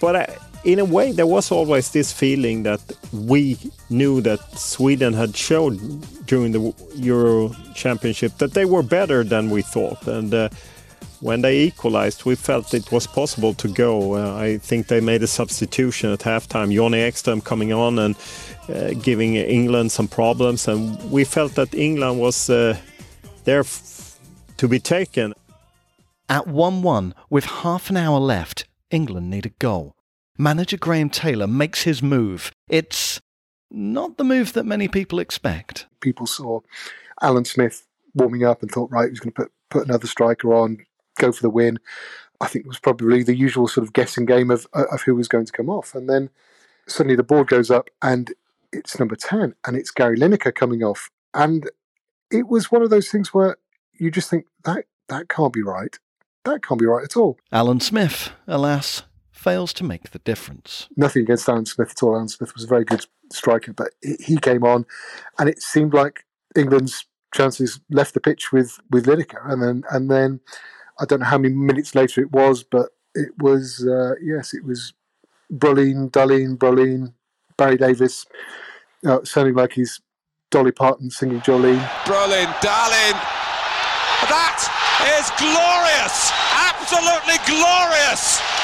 but. 0.00 0.14
I, 0.14 0.36
in 0.66 0.80
a 0.80 0.84
way, 0.84 1.12
there 1.12 1.28
was 1.28 1.52
always 1.52 1.92
this 1.92 2.12
feeling 2.12 2.64
that 2.64 2.80
we 3.12 3.56
knew 3.88 4.20
that 4.22 4.40
Sweden 4.58 5.12
had 5.12 5.36
showed 5.36 5.78
during 6.26 6.50
the 6.50 6.74
Euro 6.96 7.54
Championship 7.74 8.38
that 8.38 8.52
they 8.54 8.64
were 8.64 8.82
better 8.82 9.22
than 9.22 9.48
we 9.48 9.62
thought. 9.62 10.04
And 10.08 10.34
uh, 10.34 10.48
when 11.20 11.42
they 11.42 11.60
equalized, 11.60 12.24
we 12.24 12.34
felt 12.34 12.74
it 12.74 12.90
was 12.90 13.06
possible 13.06 13.54
to 13.54 13.68
go. 13.68 14.16
Uh, 14.16 14.34
I 14.34 14.58
think 14.58 14.88
they 14.88 15.00
made 15.00 15.22
a 15.22 15.28
substitution 15.28 16.10
at 16.10 16.18
halftime. 16.20 16.74
Jonny 16.74 16.98
Ekström 16.98 17.44
coming 17.44 17.72
on 17.72 18.00
and 18.00 18.16
uh, 18.68 18.90
giving 19.00 19.36
England 19.36 19.92
some 19.92 20.08
problems, 20.08 20.66
and 20.66 20.98
we 21.12 21.22
felt 21.22 21.54
that 21.54 21.74
England 21.74 22.18
was 22.18 22.50
uh, 22.50 22.76
there 23.44 23.62
to 24.56 24.68
be 24.68 24.80
taken. 24.80 25.32
At 26.28 26.48
1 26.48 26.82
1, 26.82 27.14
with 27.30 27.44
half 27.44 27.88
an 27.88 27.96
hour 27.96 28.18
left, 28.18 28.66
England 28.90 29.30
need 29.30 29.46
a 29.46 29.50
goal. 29.60 29.95
Manager 30.38 30.76
Graham 30.76 31.10
Taylor 31.10 31.46
makes 31.46 31.82
his 31.82 32.02
move. 32.02 32.52
It's 32.68 33.20
not 33.70 34.16
the 34.16 34.24
move 34.24 34.52
that 34.52 34.64
many 34.64 34.88
people 34.88 35.18
expect. 35.18 35.86
People 36.00 36.26
saw 36.26 36.60
Alan 37.22 37.44
Smith 37.44 37.86
warming 38.14 38.44
up 38.44 38.62
and 38.62 38.70
thought, 38.70 38.90
right, 38.90 39.08
he's 39.08 39.20
going 39.20 39.32
to 39.32 39.42
put, 39.42 39.52
put 39.70 39.86
another 39.86 40.06
striker 40.06 40.54
on, 40.54 40.78
go 41.18 41.32
for 41.32 41.42
the 41.42 41.50
win. 41.50 41.78
I 42.40 42.48
think 42.48 42.64
it 42.64 42.68
was 42.68 42.78
probably 42.78 43.22
the 43.22 43.36
usual 43.36 43.66
sort 43.66 43.86
of 43.86 43.92
guessing 43.92 44.26
game 44.26 44.50
of, 44.50 44.66
of 44.74 45.02
who 45.02 45.14
was 45.14 45.28
going 45.28 45.46
to 45.46 45.52
come 45.52 45.70
off. 45.70 45.94
And 45.94 46.08
then 46.08 46.30
suddenly 46.86 47.16
the 47.16 47.22
board 47.22 47.48
goes 47.48 47.70
up 47.70 47.88
and 48.02 48.32
it's 48.72 48.98
number 48.98 49.16
10 49.16 49.54
and 49.66 49.76
it's 49.76 49.90
Gary 49.90 50.18
Lineker 50.18 50.54
coming 50.54 50.82
off. 50.82 51.10
And 51.32 51.70
it 52.30 52.48
was 52.48 52.70
one 52.70 52.82
of 52.82 52.90
those 52.90 53.08
things 53.08 53.32
where 53.32 53.56
you 53.98 54.10
just 54.10 54.28
think 54.28 54.46
that 54.64 54.84
that 55.08 55.28
can't 55.28 55.52
be 55.52 55.62
right. 55.62 55.98
That 56.44 56.62
can't 56.62 56.80
be 56.80 56.86
right 56.86 57.04
at 57.04 57.16
all. 57.16 57.38
Alan 57.50 57.80
Smith, 57.80 58.30
alas, 58.46 59.02
fails 59.36 59.72
to 59.74 59.84
make 59.84 60.10
the 60.10 60.18
difference. 60.20 60.88
Nothing 60.96 61.22
against 61.22 61.48
Alan 61.48 61.66
Smith 61.66 61.90
at 61.90 62.02
all. 62.02 62.14
Alan 62.14 62.28
Smith 62.28 62.54
was 62.54 62.64
a 62.64 62.68
very 62.68 62.84
good 62.84 63.06
striker, 63.32 63.72
but 63.72 63.90
he 64.02 64.38
came 64.38 64.64
on 64.64 64.86
and 65.38 65.48
it 65.48 65.62
seemed 65.62 65.94
like 65.94 66.24
England's 66.56 67.06
chances 67.34 67.80
left 67.90 68.14
the 68.14 68.20
pitch 68.20 68.50
with, 68.50 68.80
with 68.90 69.06
Lineker. 69.06 69.50
And 69.50 69.62
then, 69.62 69.82
and 69.90 70.10
then 70.10 70.40
I 70.98 71.04
don't 71.04 71.20
know 71.20 71.26
how 71.26 71.38
many 71.38 71.54
minutes 71.54 71.94
later 71.94 72.20
it 72.22 72.32
was, 72.32 72.64
but 72.64 72.90
it 73.14 73.30
was, 73.38 73.86
uh, 73.86 74.14
yes, 74.22 74.54
it 74.54 74.64
was 74.64 74.94
Brolin, 75.52 76.10
Dahlin, 76.10 76.56
Brolin, 76.56 77.12
Barry 77.56 77.76
Davies, 77.76 78.26
uh, 79.06 79.22
sounding 79.24 79.54
like 79.54 79.72
he's 79.72 80.00
Dolly 80.50 80.72
Parton 80.72 81.10
singing 81.10 81.40
Jolene. 81.40 81.84
Brolin, 82.04 82.46
Dahlin. 82.64 83.16
That 84.32 84.58
is 85.20 85.28
glorious! 85.36 86.32
Absolutely 86.56 87.38
glorious! 87.44 88.55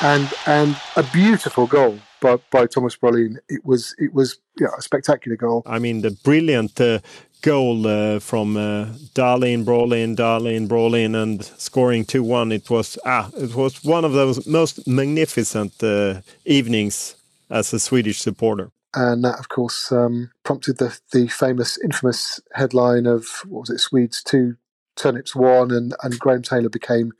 And 0.00 0.32
and 0.46 0.76
a 0.96 1.02
beautiful 1.02 1.66
goal 1.66 1.98
by, 2.20 2.36
by 2.50 2.66
Thomas 2.66 2.96
Brolin. 2.96 3.38
It 3.48 3.64
was 3.64 3.94
it 3.98 4.14
was 4.14 4.38
yeah, 4.60 4.68
a 4.78 4.82
spectacular 4.82 5.36
goal. 5.36 5.62
I 5.66 5.78
mean, 5.78 6.02
the 6.02 6.12
brilliant 6.22 6.80
uh, 6.80 7.00
goal 7.42 7.86
uh, 7.86 8.20
from 8.20 8.56
uh, 8.56 8.86
Dahlin, 9.14 9.64
Brolin, 9.64 10.14
Dahlin, 10.14 10.68
Brolin, 10.68 11.20
and 11.20 11.44
scoring 11.44 12.04
two 12.04 12.22
one. 12.22 12.52
It 12.52 12.70
was 12.70 12.96
ah, 13.04 13.28
it 13.36 13.54
was 13.54 13.82
one 13.84 14.04
of 14.04 14.12
those 14.12 14.46
most 14.46 14.86
magnificent 14.86 15.82
uh, 15.82 16.20
evenings 16.44 17.16
as 17.50 17.72
a 17.72 17.80
Swedish 17.80 18.20
supporter 18.20 18.70
and 18.94 19.22
that, 19.24 19.38
of 19.38 19.48
course, 19.48 19.92
um, 19.92 20.30
prompted 20.44 20.78
the 20.78 20.98
the 21.12 21.28
famous, 21.28 21.78
infamous 21.82 22.40
headline 22.52 23.06
of 23.06 23.26
what 23.46 23.60
was 23.60 23.70
it, 23.70 23.78
Swedes 23.78 24.22
two, 24.22 24.56
turnips 24.96 25.34
one, 25.34 25.70
and 25.70 25.94
and 26.02 26.18
Graham 26.18 26.42
Taylor 26.42 26.68
became 26.68 27.12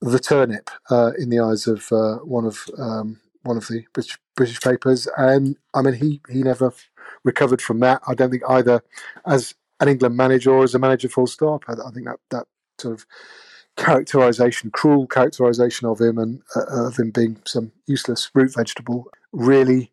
the 0.00 0.18
turnip 0.18 0.70
uh, 0.90 1.12
in 1.18 1.30
the 1.30 1.40
eyes 1.40 1.66
of 1.66 1.90
uh, 1.92 2.16
one 2.18 2.44
of 2.44 2.64
um, 2.78 3.20
one 3.42 3.56
of 3.56 3.66
the 3.66 3.84
British, 3.92 4.18
British 4.36 4.60
papers, 4.60 5.08
and 5.16 5.56
I 5.74 5.82
mean 5.82 5.94
he 5.94 6.20
he 6.28 6.42
never 6.42 6.72
recovered 7.24 7.62
from 7.62 7.80
that. 7.80 8.02
I 8.06 8.14
don't 8.14 8.30
think 8.30 8.44
either 8.48 8.82
as 9.26 9.54
an 9.80 9.88
England 9.88 10.16
manager 10.16 10.50
or 10.50 10.64
as 10.64 10.74
a 10.74 10.78
manager 10.78 11.08
full 11.08 11.26
stop. 11.26 11.64
I, 11.68 11.72
I 11.72 11.90
think 11.90 12.06
that 12.06 12.18
that 12.30 12.46
sort 12.80 12.94
of 12.94 13.06
characterization, 13.76 14.70
cruel 14.70 15.06
characterization 15.06 15.88
of 15.88 16.00
him 16.00 16.18
and 16.18 16.42
uh, 16.54 16.86
of 16.86 16.98
him 16.98 17.10
being 17.10 17.40
some 17.46 17.72
useless 17.86 18.30
root 18.34 18.54
vegetable, 18.54 19.06
really 19.32 19.92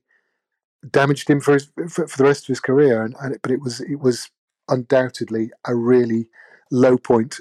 damaged 0.92 1.30
him 1.30 1.40
for 1.40 1.54
his 1.54 1.70
for, 1.90 2.08
for 2.08 2.18
the 2.18 2.24
rest 2.24 2.44
of 2.44 2.48
his 2.48 2.60
career. 2.60 3.02
And, 3.04 3.16
and 3.22 3.36
it, 3.36 3.42
but 3.42 3.52
it 3.52 3.62
was 3.62 3.82
it 3.82 4.00
was 4.00 4.30
undoubtedly 4.70 5.52
a 5.66 5.76
really 5.76 6.28
low 6.72 6.98
point 6.98 7.40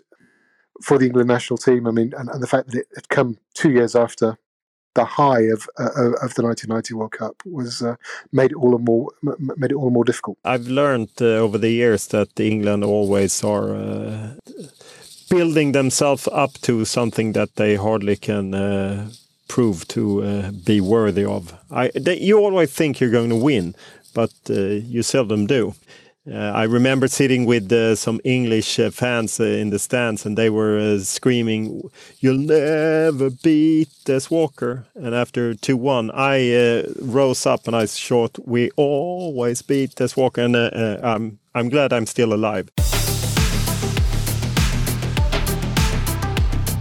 for 0.83 0.99
the 0.99 1.07
England 1.07 1.28
national 1.28 1.59
team. 1.59 1.87
I 1.87 1.90
mean, 1.90 2.12
and, 2.16 2.28
and 2.28 2.43
the 2.43 2.47
fact 2.47 2.71
that 2.71 2.78
it 2.78 2.87
had 2.95 3.09
come 3.09 3.38
two 3.54 3.71
years 3.71 3.95
after 3.95 4.38
the 4.95 5.04
high 5.04 5.43
of 5.52 5.69
uh, 5.78 6.25
of 6.25 6.35
the 6.35 6.43
1990 6.43 6.95
World 6.95 7.12
Cup 7.12 7.43
was 7.45 7.83
uh, 7.83 7.97
made 8.33 8.52
it 8.52 8.57
all 8.57 8.78
more 8.78 9.11
made 9.57 9.73
it 9.73 9.76
all 9.76 9.90
more 9.90 10.04
difficult. 10.04 10.38
I've 10.45 10.69
learned 10.69 11.11
uh, 11.21 11.45
over 11.45 11.59
the 11.59 11.71
years 11.71 12.07
that 12.09 12.40
England 12.40 12.85
always 12.85 13.45
are 13.45 13.75
uh, 13.75 14.35
building 15.28 15.73
themselves 15.73 16.28
up 16.33 16.52
to 16.62 16.85
something 16.85 17.33
that 17.33 17.57
they 17.57 17.76
hardly 17.76 18.16
can 18.16 18.54
uh, 18.54 19.11
prove 19.49 19.87
to 19.88 20.23
uh, 20.23 20.50
be 20.64 20.81
worthy 20.81 21.25
of. 21.25 21.54
I, 21.71 21.90
they, 21.95 22.19
you 22.19 22.38
always 22.38 22.73
think 22.73 23.00
you're 23.00 23.11
going 23.11 23.31
to 23.31 23.45
win, 23.45 23.75
but 24.14 24.33
you 24.49 25.02
seldom 25.02 25.47
do. 25.47 25.75
Uh, 26.26 26.37
I 26.37 26.62
remember 26.62 27.07
sitting 27.07 27.45
with 27.45 27.71
uh, 27.71 27.95
some 27.97 28.19
English 28.25 28.78
uh, 28.78 28.90
fans 28.90 29.38
in 29.38 29.69
the 29.69 29.78
stands, 29.78 30.25
and 30.25 30.38
they 30.38 30.49
were 30.49 30.99
screaming, 31.00 31.83
"You'll 32.19 32.38
never 32.38 33.28
beat 33.28 33.90
Des 34.07 34.23
Walker!" 34.31 34.87
And 34.95 35.14
after 35.14 35.52
two 35.52 35.76
one, 35.76 36.11
I 36.14 36.85
rose 37.02 37.45
up 37.45 37.66
and 37.66 37.76
I 37.76 37.85
shot, 37.85 38.38
"We 38.47 38.71
always 38.76 39.61
beat 39.61 39.97
Des 39.97 40.14
Walker," 40.16 40.40
and 40.40 40.57
I'm 40.57 41.38
I'm 41.54 41.69
glad 41.69 41.93
I'm 41.93 42.07
still 42.07 42.33
alive. 42.33 42.71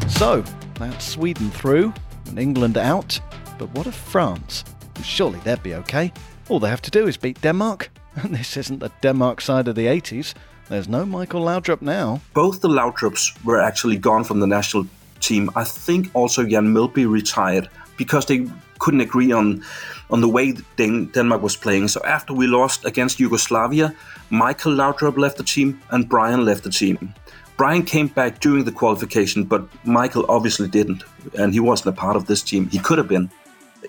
So 0.07 0.41
that's 0.75 1.05
Sweden 1.05 1.51
through 1.51 1.93
and 2.29 2.39
England 2.39 2.77
out. 2.77 3.19
But 3.59 3.69
what 3.75 3.88
of 3.88 3.95
France? 3.95 4.63
Surely 5.03 5.39
they'd 5.43 5.62
be 5.62 5.75
okay. 5.75 6.13
All 6.47 6.62
they 6.62 6.69
have 6.69 6.81
to 6.83 6.91
do 6.91 7.07
is 7.07 7.17
beat 7.17 7.41
Denmark. 7.41 7.89
This 8.29 8.58
isn't 8.58 8.79
the 8.79 8.91
Denmark 9.01 9.41
side 9.41 9.67
of 9.67 9.75
the 9.75 9.88
80s. 9.88 10.34
There's 10.70 10.88
no 10.88 11.05
Michael 11.05 11.41
Laudrup 11.41 11.82
now. 11.82 12.22
Both 12.34 12.62
the 12.62 12.70
Laudrups 12.70 13.43
were 13.43 13.60
actually 13.60 13.98
gone 13.98 14.24
from 14.24 14.39
the 14.39 14.48
national 14.48 14.88
team. 15.20 15.50
I 15.55 15.63
think 15.63 16.10
also 16.13 16.43
Jan 16.43 16.74
Mølby 16.74 17.10
retired 17.10 17.70
because 17.98 18.25
they 18.25 18.48
couldn't 18.79 19.01
agree 19.01 19.32
on 19.32 19.63
on 20.10 20.22
the 20.22 20.29
way 20.29 20.53
Den- 20.75 21.10
Denmark 21.13 21.41
was 21.41 21.58
playing. 21.58 21.88
So 21.88 22.01
after 22.05 22.34
we 22.34 22.48
lost 22.48 22.86
against 22.86 23.20
Yugoslavia, 23.20 23.93
Michael 24.29 24.74
Laudrup 24.74 25.17
left 25.17 25.38
the 25.38 25.43
team 25.43 25.82
and 25.89 26.08
Brian 26.08 26.46
left 26.46 26.63
the 26.63 26.70
team. 26.70 27.13
Brian 27.58 27.84
came 27.84 28.08
back 28.08 28.39
during 28.39 28.65
the 28.65 28.72
qualification, 28.72 29.43
but 29.43 29.62
Michael 29.86 30.25
obviously 30.27 30.67
didn't, 30.67 31.03
and 31.38 31.53
he 31.53 31.60
wasn't 31.60 31.98
a 31.98 32.01
part 32.01 32.15
of 32.15 32.25
this 32.25 32.41
team. 32.41 32.67
He 32.70 32.79
could 32.79 32.98
have 32.98 33.08
been 33.08 33.29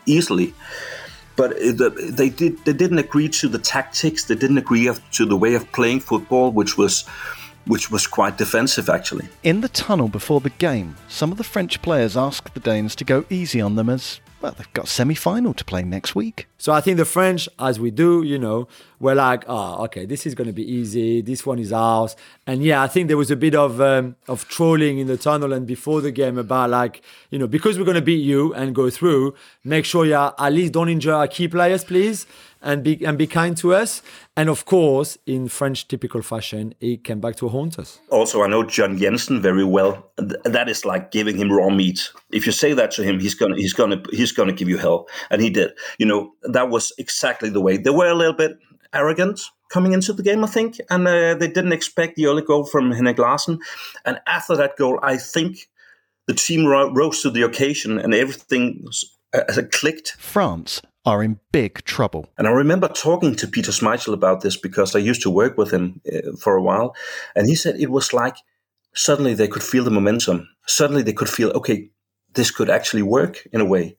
easily, 0.06 0.54
but 1.36 1.56
they 1.58 2.28
did. 2.28 2.64
They 2.64 2.72
didn't 2.72 2.98
agree 2.98 3.28
to 3.30 3.48
the 3.48 3.58
tactics. 3.58 4.24
They 4.24 4.34
didn't 4.34 4.58
agree 4.58 4.90
to 5.12 5.26
the 5.26 5.36
way 5.36 5.54
of 5.54 5.70
playing 5.72 6.00
football, 6.00 6.52
which 6.52 6.78
was 6.78 7.04
which 7.66 7.90
was 7.90 8.06
quite 8.06 8.36
defensive 8.36 8.88
actually. 8.88 9.26
In 9.42 9.60
the 9.62 9.68
tunnel 9.68 10.08
before 10.08 10.40
the 10.40 10.50
game, 10.50 10.96
some 11.08 11.32
of 11.32 11.38
the 11.38 11.44
French 11.44 11.80
players 11.80 12.16
asked 12.16 12.52
the 12.54 12.60
Danes 12.60 12.94
to 12.96 13.04
go 13.04 13.24
easy 13.30 13.60
on 13.60 13.76
them 13.76 13.88
as 13.88 14.20
well, 14.44 14.52
they've 14.58 14.72
got 14.74 14.88
semi-final 14.88 15.54
to 15.54 15.64
play 15.64 15.82
next 15.82 16.14
week. 16.14 16.48
So 16.58 16.74
I 16.74 16.82
think 16.82 16.98
the 16.98 17.06
French, 17.06 17.48
as 17.58 17.80
we 17.80 17.90
do, 17.90 18.22
you 18.22 18.38
know, 18.38 18.68
were 19.00 19.14
like, 19.14 19.42
oh, 19.48 19.82
okay, 19.84 20.04
this 20.04 20.26
is 20.26 20.34
going 20.34 20.48
to 20.48 20.52
be 20.52 20.70
easy. 20.70 21.22
This 21.22 21.46
one 21.46 21.58
is 21.58 21.72
ours. 21.72 22.14
And 22.46 22.62
yeah, 22.62 22.82
I 22.82 22.86
think 22.86 23.08
there 23.08 23.16
was 23.16 23.30
a 23.30 23.36
bit 23.36 23.54
of 23.54 23.80
um, 23.80 24.16
of 24.28 24.46
trolling 24.46 24.98
in 24.98 25.06
the 25.06 25.16
tunnel 25.16 25.54
and 25.54 25.66
before 25.66 26.02
the 26.02 26.12
game 26.12 26.36
about 26.36 26.68
like, 26.68 27.00
you 27.30 27.38
know, 27.38 27.46
because 27.46 27.78
we're 27.78 27.86
going 27.86 27.94
to 27.94 28.02
beat 28.02 28.22
you 28.22 28.52
and 28.52 28.74
go 28.74 28.90
through, 28.90 29.34
make 29.64 29.86
sure 29.86 30.04
you 30.04 30.14
at 30.14 30.52
least 30.52 30.74
don't 30.74 30.90
injure 30.90 31.14
our 31.14 31.26
key 31.26 31.48
players, 31.48 31.82
please. 31.82 32.26
And 32.66 32.82
be 32.82 33.04
and 33.04 33.18
be 33.18 33.26
kind 33.26 33.56
to 33.58 33.74
us. 33.74 34.00
And 34.36 34.48
of 34.48 34.64
course, 34.64 35.18
in 35.26 35.48
French 35.48 35.86
typical 35.86 36.22
fashion, 36.22 36.74
he 36.80 36.96
came 36.96 37.20
back 37.20 37.36
to 37.36 37.48
haunt 37.48 37.78
us. 37.78 38.00
Also, 38.10 38.42
I 38.42 38.46
know 38.46 38.62
John 38.62 38.96
Jensen 38.96 39.42
very 39.42 39.64
well. 39.64 40.10
That 40.16 40.70
is 40.70 40.86
like 40.86 41.10
giving 41.10 41.36
him 41.36 41.52
raw 41.52 41.68
meat. 41.68 42.10
If 42.32 42.46
you 42.46 42.52
say 42.52 42.72
that 42.72 42.90
to 42.92 43.04
him, 43.04 43.20
he's 43.20 43.34
gonna 43.34 43.56
he's 43.56 43.74
gonna 43.74 44.02
he's 44.10 44.32
gonna 44.32 44.54
give 44.54 44.70
you 44.70 44.78
hell, 44.78 45.06
and 45.30 45.42
he 45.42 45.50
did. 45.50 45.72
You 45.98 46.06
know 46.06 46.32
that 46.42 46.70
was 46.70 46.90
exactly 46.96 47.50
the 47.50 47.60
way 47.60 47.76
they 47.76 47.90
were 47.90 48.08
a 48.08 48.14
little 48.14 48.32
bit 48.32 48.58
arrogant 48.94 49.40
coming 49.70 49.92
into 49.92 50.12
the 50.12 50.22
game, 50.22 50.44
I 50.44 50.46
think, 50.46 50.80
and 50.88 51.06
uh, 51.06 51.34
they 51.34 51.48
didn't 51.48 51.72
expect 51.72 52.16
the 52.16 52.26
early 52.26 52.42
goal 52.42 52.64
from 52.64 52.92
Henrik 52.92 53.18
Larsen. 53.18 53.58
And 54.04 54.20
after 54.26 54.56
that 54.56 54.76
goal, 54.76 54.98
I 55.02 55.16
think 55.16 55.68
the 56.26 56.34
team 56.34 56.66
rose 56.66 57.20
to 57.22 57.30
the 57.30 57.42
occasion 57.42 57.98
and 57.98 58.14
everything 58.14 58.86
uh, 59.34 59.62
clicked. 59.72 60.16
France 60.18 60.80
are 61.04 61.22
in 61.22 61.38
big 61.52 61.84
trouble. 61.84 62.26
And 62.38 62.46
I 62.46 62.50
remember 62.50 62.88
talking 62.88 63.36
to 63.36 63.46
Peter 63.46 63.72
Schmeichel 63.72 64.14
about 64.14 64.40
this 64.40 64.56
because 64.56 64.96
I 64.96 65.00
used 65.00 65.22
to 65.22 65.30
work 65.30 65.58
with 65.58 65.70
him 65.70 66.00
uh, 66.10 66.36
for 66.38 66.56
a 66.56 66.62
while. 66.62 66.96
And 67.36 67.46
he 67.46 67.54
said 67.54 67.76
it 67.78 67.90
was 67.90 68.12
like 68.12 68.36
suddenly 68.94 69.34
they 69.34 69.48
could 69.48 69.62
feel 69.62 69.84
the 69.84 69.90
momentum. 69.90 70.48
Suddenly 70.66 71.02
they 71.02 71.12
could 71.12 71.28
feel, 71.28 71.50
okay, 71.50 71.90
this 72.32 72.50
could 72.50 72.70
actually 72.70 73.02
work 73.02 73.46
in 73.52 73.60
a 73.60 73.64
way. 73.64 73.96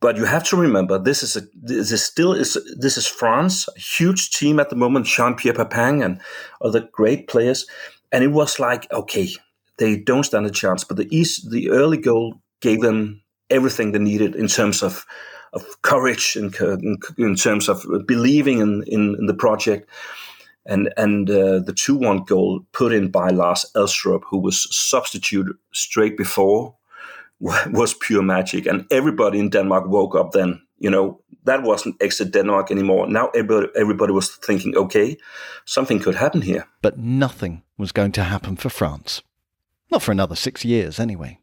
But 0.00 0.16
you 0.16 0.24
have 0.24 0.42
to 0.44 0.56
remember, 0.56 0.98
this 0.98 1.22
is 1.22 1.36
a 1.36 1.42
this 1.54 1.92
is 1.92 2.04
still 2.04 2.32
is 2.32 2.58
this 2.76 2.96
is 2.96 3.06
France, 3.06 3.68
a 3.68 3.78
huge 3.78 4.30
team 4.32 4.58
at 4.58 4.68
the 4.68 4.74
moment, 4.74 5.06
Jean 5.06 5.36
Pierre 5.36 5.54
Papin 5.54 6.02
and 6.02 6.20
other 6.60 6.88
great 6.90 7.28
players, 7.28 7.66
and 8.10 8.24
it 8.24 8.32
was 8.32 8.58
like 8.58 8.92
okay, 8.92 9.28
they 9.78 9.96
don't 9.96 10.24
stand 10.24 10.44
a 10.44 10.50
chance. 10.50 10.82
But 10.82 10.96
the 10.96 11.06
East, 11.16 11.52
the 11.52 11.70
early 11.70 11.98
goal 11.98 12.34
gave 12.60 12.80
them 12.80 13.22
everything 13.48 13.92
they 13.92 14.00
needed 14.00 14.34
in 14.34 14.48
terms 14.48 14.82
of 14.82 15.06
of 15.52 15.82
courage 15.82 16.36
in, 16.36 16.52
in 17.18 17.36
terms 17.36 17.68
of 17.68 17.84
believing 18.06 18.58
in, 18.58 18.84
in, 18.86 19.16
in 19.18 19.26
the 19.26 19.34
project. 19.34 19.88
And 20.64 20.92
and 20.96 21.28
uh, 21.28 21.58
the 21.58 21.72
two 21.72 21.96
one 21.96 22.22
goal 22.22 22.64
put 22.70 22.92
in 22.92 23.10
by 23.10 23.30
Lars 23.30 23.66
Elstrup, 23.74 24.22
who 24.30 24.38
was 24.38 24.68
substituted 24.70 25.56
straight 25.72 26.16
before, 26.16 26.76
was 27.40 27.94
pure 27.94 28.22
magic. 28.22 28.66
And 28.66 28.86
everybody 28.90 29.40
in 29.40 29.50
Denmark 29.50 29.88
woke 29.88 30.14
up 30.14 30.32
then. 30.32 30.60
You 30.78 30.90
know 30.90 31.20
that 31.44 31.62
wasn't 31.62 32.00
exit 32.00 32.32
Denmark 32.32 32.70
anymore. 32.70 33.08
Now 33.08 33.28
everybody, 33.34 33.68
everybody 33.76 34.12
was 34.12 34.36
thinking, 34.36 34.76
okay, 34.76 35.16
something 35.64 35.98
could 35.98 36.14
happen 36.14 36.42
here. 36.42 36.66
But 36.80 36.98
nothing 36.98 37.62
was 37.76 37.92
going 37.92 38.12
to 38.12 38.22
happen 38.22 38.56
for 38.56 38.70
France. 38.70 39.22
Not 39.90 40.02
for 40.02 40.12
another 40.12 40.36
six 40.36 40.64
years, 40.64 41.00
anyway. 41.00 41.38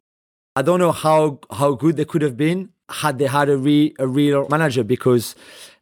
I 0.56 0.62
don't 0.62 0.80
know 0.80 0.92
how 0.92 1.40
how 1.52 1.76
good 1.76 1.96
they 1.98 2.06
could 2.06 2.22
have 2.22 2.38
been 2.38 2.70
had 2.90 3.20
they 3.20 3.28
had 3.28 3.50
a, 3.50 3.58
re, 3.58 3.94
a 4.00 4.08
real 4.08 4.48
manager 4.50 4.84
because 4.84 5.36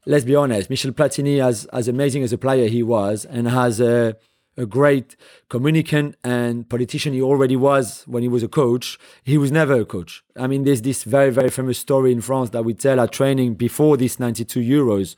let's 0.06 0.26
be 0.26 0.36
honest, 0.36 0.70
Michel 0.70 0.92
Platini, 0.92 1.44
as 1.44 1.66
as 1.66 1.88
amazing 1.88 2.24
as 2.24 2.34
a 2.34 2.38
player 2.38 2.68
he 2.68 2.84
was, 2.84 3.26
and 3.26 3.48
has 3.48 3.80
a 3.80 4.18
a 4.58 4.66
great 4.66 5.16
communicant 5.50 6.16
and 6.24 6.68
politician 6.68 7.14
he 7.14 7.22
already 7.22 7.56
was 7.56 8.04
when 8.08 8.24
he 8.24 8.30
was 8.30 8.42
a 8.42 8.48
coach. 8.48 8.98
He 9.24 9.38
was 9.38 9.52
never 9.52 9.76
a 9.76 9.86
coach. 9.86 10.24
I 10.36 10.48
mean, 10.48 10.64
there's 10.64 10.82
this 10.82 11.04
very, 11.04 11.30
very 11.30 11.50
famous 11.50 11.78
story 11.78 12.12
in 12.12 12.22
France 12.22 12.50
that 12.50 12.66
we 12.66 12.74
tell 12.74 13.00
at 13.00 13.12
training 13.12 13.54
before 13.54 13.98
this 13.98 14.20
92 14.20 14.60
Euros, 14.60 15.16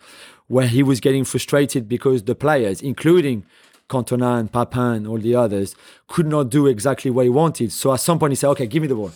where 0.48 0.68
he 0.68 0.84
was 0.84 1.00
getting 1.00 1.24
frustrated 1.24 1.88
because 1.88 2.24
the 2.24 2.36
players, 2.36 2.82
including 2.82 3.46
Cantona 3.90 4.40
and 4.40 4.52
Papin 4.52 4.82
and 4.82 5.08
all 5.08 5.18
the 5.18 5.36
others, 5.36 5.74
could 6.08 6.28
not 6.28 6.50
do 6.50 6.68
exactly 6.68 7.10
what 7.10 7.24
he 7.24 7.30
wanted. 7.30 7.72
So 7.72 7.94
at 7.94 8.02
some 8.02 8.20
point 8.20 8.34
he 8.34 8.36
said, 8.36 8.50
okay, 8.50 8.68
give 8.68 8.82
me 8.82 8.88
the 8.88 8.96
ball 8.96 9.12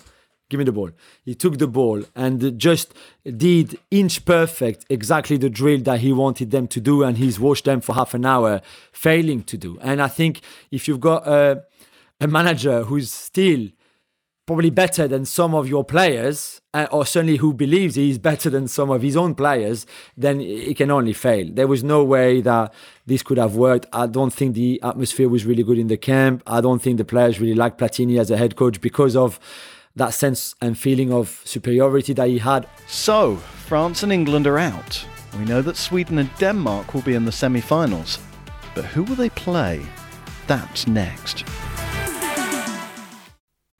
give 0.53 0.59
me 0.59 0.65
the 0.65 0.71
ball. 0.71 0.91
He 1.25 1.33
took 1.33 1.57
the 1.57 1.67
ball 1.67 2.03
and 2.15 2.59
just 2.59 2.93
did 3.25 3.79
inch 3.89 4.23
perfect 4.23 4.85
exactly 4.87 5.37
the 5.37 5.49
drill 5.49 5.81
that 5.81 6.01
he 6.01 6.13
wanted 6.13 6.51
them 6.51 6.67
to 6.67 6.79
do, 6.79 7.01
and 7.03 7.17
he's 7.17 7.39
watched 7.39 7.65
them 7.65 7.81
for 7.81 7.95
half 7.95 8.13
an 8.13 8.23
hour 8.23 8.61
failing 8.91 9.41
to 9.45 9.57
do. 9.57 9.79
And 9.81 9.99
I 9.99 10.07
think 10.07 10.41
if 10.69 10.87
you've 10.87 10.99
got 10.99 11.27
a, 11.27 11.63
a 12.21 12.27
manager 12.27 12.83
who's 12.83 13.11
still 13.11 13.69
probably 14.45 14.69
better 14.69 15.07
than 15.07 15.25
some 15.25 15.55
of 15.55 15.67
your 15.67 15.83
players, 15.83 16.61
uh, 16.73 16.85
or 16.91 17.05
certainly 17.05 17.37
who 17.37 17.53
believes 17.53 17.95
he's 17.95 18.19
better 18.19 18.49
than 18.49 18.67
some 18.67 18.91
of 18.91 19.01
his 19.01 19.15
own 19.15 19.33
players, 19.33 19.87
then 20.17 20.39
it 20.41 20.75
can 20.77 20.91
only 20.91 21.13
fail. 21.13 21.47
There 21.49 21.67
was 21.67 21.83
no 21.83 22.03
way 22.03 22.41
that 22.41 22.73
this 23.05 23.23
could 23.23 23.37
have 23.37 23.55
worked. 23.55 23.85
I 23.93 24.05
don't 24.05 24.33
think 24.33 24.53
the 24.53 24.79
atmosphere 24.83 25.29
was 25.29 25.45
really 25.45 25.63
good 25.63 25.79
in 25.79 25.87
the 25.87 25.97
camp. 25.97 26.43
I 26.45 26.61
don't 26.61 26.81
think 26.81 26.97
the 26.97 27.05
players 27.05 27.39
really 27.39 27.55
liked 27.55 27.79
Platini 27.79 28.19
as 28.19 28.29
a 28.29 28.37
head 28.37 28.55
coach 28.55 28.81
because 28.81 29.15
of 29.15 29.39
that 29.95 30.13
sense 30.13 30.55
and 30.61 30.77
feeling 30.77 31.11
of 31.11 31.41
superiority 31.45 32.13
that 32.13 32.27
he 32.27 32.39
had. 32.39 32.67
So, 32.87 33.37
France 33.67 34.03
and 34.03 34.11
England 34.11 34.47
are 34.47 34.57
out. 34.57 35.05
We 35.37 35.45
know 35.45 35.61
that 35.61 35.77
Sweden 35.77 36.19
and 36.19 36.29
Denmark 36.37 36.93
will 36.93 37.01
be 37.01 37.15
in 37.15 37.25
the 37.25 37.31
semi 37.31 37.61
finals. 37.61 38.19
But 38.75 38.85
who 38.85 39.03
will 39.03 39.15
they 39.15 39.29
play? 39.29 39.81
That's 40.47 40.87
next. 40.87 41.45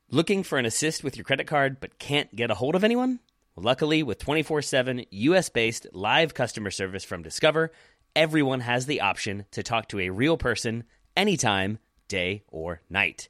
Looking 0.09 0.43
for 0.43 0.59
an 0.59 0.65
assist 0.65 1.03
with 1.03 1.17
your 1.17 1.23
credit 1.23 1.47
card 1.47 1.79
but 1.79 1.97
can't 1.97 2.35
get 2.35 2.51
a 2.51 2.55
hold 2.55 2.75
of 2.75 2.83
anyone? 2.83 3.19
Luckily, 3.55 4.01
with 4.03 4.19
24 4.19 4.61
7 4.61 5.05
US 5.09 5.49
based 5.49 5.87
live 5.93 6.33
customer 6.33 6.71
service 6.71 7.03
from 7.03 7.23
Discover, 7.23 7.71
everyone 8.15 8.61
has 8.61 8.85
the 8.85 9.01
option 9.01 9.45
to 9.51 9.63
talk 9.63 9.87
to 9.89 9.99
a 9.99 10.09
real 10.09 10.37
person 10.37 10.83
anytime, 11.15 11.79
day 12.07 12.43
or 12.47 12.81
night. 12.89 13.29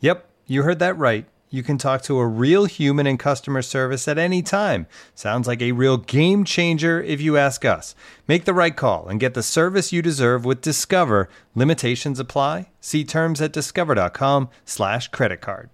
Yep, 0.00 0.28
you 0.46 0.62
heard 0.62 0.78
that 0.78 0.98
right. 0.98 1.26
You 1.48 1.62
can 1.62 1.78
talk 1.78 2.02
to 2.02 2.18
a 2.18 2.26
real 2.26 2.64
human 2.64 3.06
in 3.06 3.18
customer 3.18 3.62
service 3.62 4.08
at 4.08 4.18
any 4.18 4.42
time. 4.42 4.86
Sounds 5.14 5.46
like 5.46 5.62
a 5.62 5.72
real 5.72 5.96
game 5.96 6.44
changer 6.44 7.00
if 7.00 7.20
you 7.20 7.36
ask 7.36 7.64
us. 7.64 7.94
Make 8.26 8.44
the 8.44 8.52
right 8.52 8.76
call 8.76 9.06
and 9.08 9.20
get 9.20 9.34
the 9.34 9.42
service 9.42 9.92
you 9.92 10.02
deserve 10.02 10.44
with 10.44 10.60
Discover. 10.60 11.28
Limitations 11.54 12.18
apply. 12.18 12.70
See 12.80 13.04
terms 13.04 13.40
at 13.40 13.52
discover.com/slash 13.52 15.08
credit 15.08 15.40
card. 15.40 15.70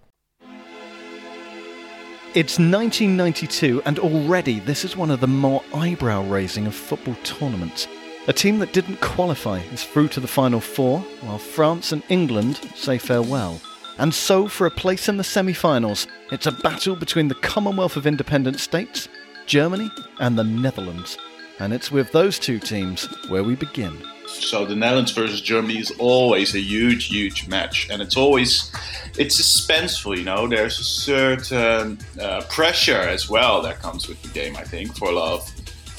It's 2.35 2.57
1992, 2.57 3.81
and 3.85 3.99
already 3.99 4.59
this 4.59 4.85
is 4.85 4.95
one 4.95 5.11
of 5.11 5.19
the 5.19 5.27
more 5.27 5.63
eyebrow 5.73 6.23
raising 6.23 6.65
of 6.65 6.73
football 6.73 7.15
tournaments. 7.23 7.87
A 8.27 8.33
team 8.33 8.57
that 8.59 8.73
didn't 8.73 9.01
qualify 9.01 9.59
is 9.73 9.83
through 9.83 10.07
to 10.09 10.19
the 10.19 10.27
final 10.27 10.59
four, 10.59 10.99
while 11.21 11.37
France 11.37 11.91
and 11.91 12.03
England 12.09 12.59
say 12.73 12.97
farewell. 12.97 13.59
And 13.99 14.13
so, 14.13 14.47
for 14.47 14.65
a 14.65 14.71
place 14.71 15.07
in 15.07 15.17
the 15.17 15.23
semi 15.23 15.53
finals, 15.53 16.07
it's 16.31 16.47
a 16.47 16.51
battle 16.51 16.95
between 16.95 17.27
the 17.27 17.35
Commonwealth 17.35 17.95
of 17.95 18.07
Independent 18.07 18.59
States, 18.59 19.07
Germany, 19.45 19.91
and 20.19 20.37
the 20.37 20.43
Netherlands. 20.43 21.17
And 21.59 21.73
it's 21.73 21.91
with 21.91 22.11
those 22.11 22.39
two 22.39 22.59
teams 22.59 23.05
where 23.29 23.43
we 23.43 23.55
begin. 23.55 23.95
So 24.25 24.65
the 24.65 24.75
Netherlands 24.75 25.11
versus 25.11 25.41
Germany 25.41 25.77
is 25.77 25.91
always 25.99 26.55
a 26.55 26.59
huge, 26.59 27.05
huge 27.05 27.47
match, 27.47 27.87
and 27.91 28.01
it's 28.01 28.17
always 28.17 28.71
it's 29.17 29.39
suspenseful. 29.39 30.17
You 30.17 30.23
know, 30.23 30.47
there's 30.47 30.79
a 30.79 30.83
certain 30.83 31.99
uh, 32.19 32.41
pressure 32.49 32.97
as 32.97 33.29
well 33.29 33.61
that 33.61 33.79
comes 33.79 34.07
with 34.07 34.21
the 34.23 34.29
game. 34.29 34.55
I 34.57 34.63
think 34.63 34.97
for 34.97 35.09
a 35.09 35.11
lot 35.11 35.33
of 35.33 35.52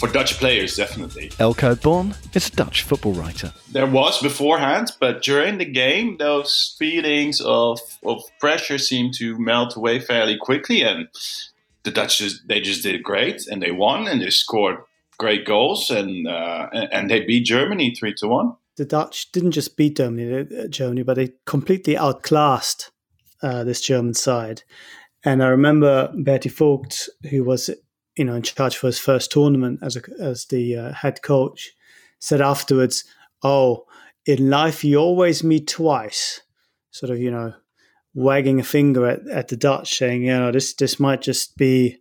for 0.06 0.12
Dutch 0.12 0.34
players, 0.38 0.76
definitely. 0.76 1.30
Elko 1.38 1.74
Born 1.76 2.14
is 2.34 2.48
a 2.48 2.50
Dutch 2.50 2.82
football 2.82 3.14
writer. 3.14 3.52
There 3.72 3.86
was 3.86 4.20
beforehand, 4.20 4.92
but 5.00 5.22
during 5.22 5.56
the 5.56 5.64
game, 5.64 6.18
those 6.18 6.76
feelings 6.78 7.40
of, 7.40 7.80
of 8.04 8.22
pressure 8.38 8.76
seemed 8.76 9.14
to 9.14 9.38
melt 9.38 9.76
away 9.76 10.00
fairly 10.00 10.36
quickly. 10.36 10.82
And 10.82 11.08
the 11.84 11.90
Dutch, 11.90 12.18
just, 12.18 12.46
they 12.48 12.60
just 12.60 12.82
did 12.82 13.02
great 13.02 13.46
and 13.46 13.62
they 13.62 13.70
won 13.70 14.06
and 14.06 14.20
they 14.20 14.28
scored 14.28 14.76
great 15.16 15.46
goals 15.46 15.88
and, 15.90 16.28
uh, 16.28 16.68
and 16.92 17.10
they 17.10 17.24
beat 17.24 17.46
Germany 17.46 17.94
3 17.94 18.14
to 18.18 18.28
1. 18.28 18.56
The 18.76 18.84
Dutch 18.84 19.32
didn't 19.32 19.52
just 19.52 19.76
beat 19.76 19.96
Germany, 19.96 20.46
uh, 20.58 20.66
Germany 20.68 21.02
but 21.02 21.14
they 21.14 21.32
completely 21.46 21.96
outclassed 21.96 22.90
uh, 23.42 23.64
this 23.64 23.80
German 23.80 24.14
side. 24.14 24.64
And 25.24 25.42
I 25.42 25.46
remember 25.46 26.12
Berti 26.14 26.50
Vogt, 26.50 27.08
who 27.30 27.44
was 27.44 27.70
you 28.16 28.24
know 28.24 28.34
in 28.34 28.42
charge 28.42 28.76
for 28.76 28.86
his 28.86 28.98
first 28.98 29.32
tournament 29.32 29.80
as 29.82 29.96
a, 29.96 30.02
as 30.20 30.46
the 30.46 30.76
uh, 30.76 30.92
head 30.92 31.22
coach, 31.22 31.72
said 32.18 32.40
afterwards, 32.40 33.04
"Oh, 33.42 33.86
in 34.26 34.50
life 34.50 34.84
you 34.84 34.98
always 34.98 35.44
meet 35.44 35.68
twice." 35.68 36.40
Sort 36.90 37.10
of, 37.10 37.18
you 37.18 37.30
know, 37.30 37.54
wagging 38.14 38.60
a 38.60 38.64
finger 38.64 39.06
at, 39.06 39.26
at 39.28 39.48
the 39.48 39.56
Dutch, 39.56 39.96
saying, 39.96 40.22
"You 40.22 40.38
know, 40.38 40.52
this 40.52 40.74
this 40.74 41.00
might 41.00 41.22
just 41.22 41.56
be 41.56 41.98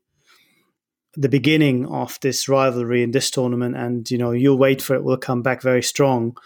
the 1.15 1.29
beginning 1.29 1.85
of 1.87 2.19
this 2.21 2.49
rivalry 2.49 3.03
in 3.03 3.11
this 3.11 3.29
tournament, 3.29 3.75
and 3.75 4.09
you 4.09 4.17
know 4.17 4.31
you'll 4.31 4.57
wait 4.57 4.81
for 4.81 4.95
it. 4.95 5.03
We'll 5.03 5.17
come 5.17 5.41
back 5.41 5.61
very 5.61 5.83
strong. 5.83 6.37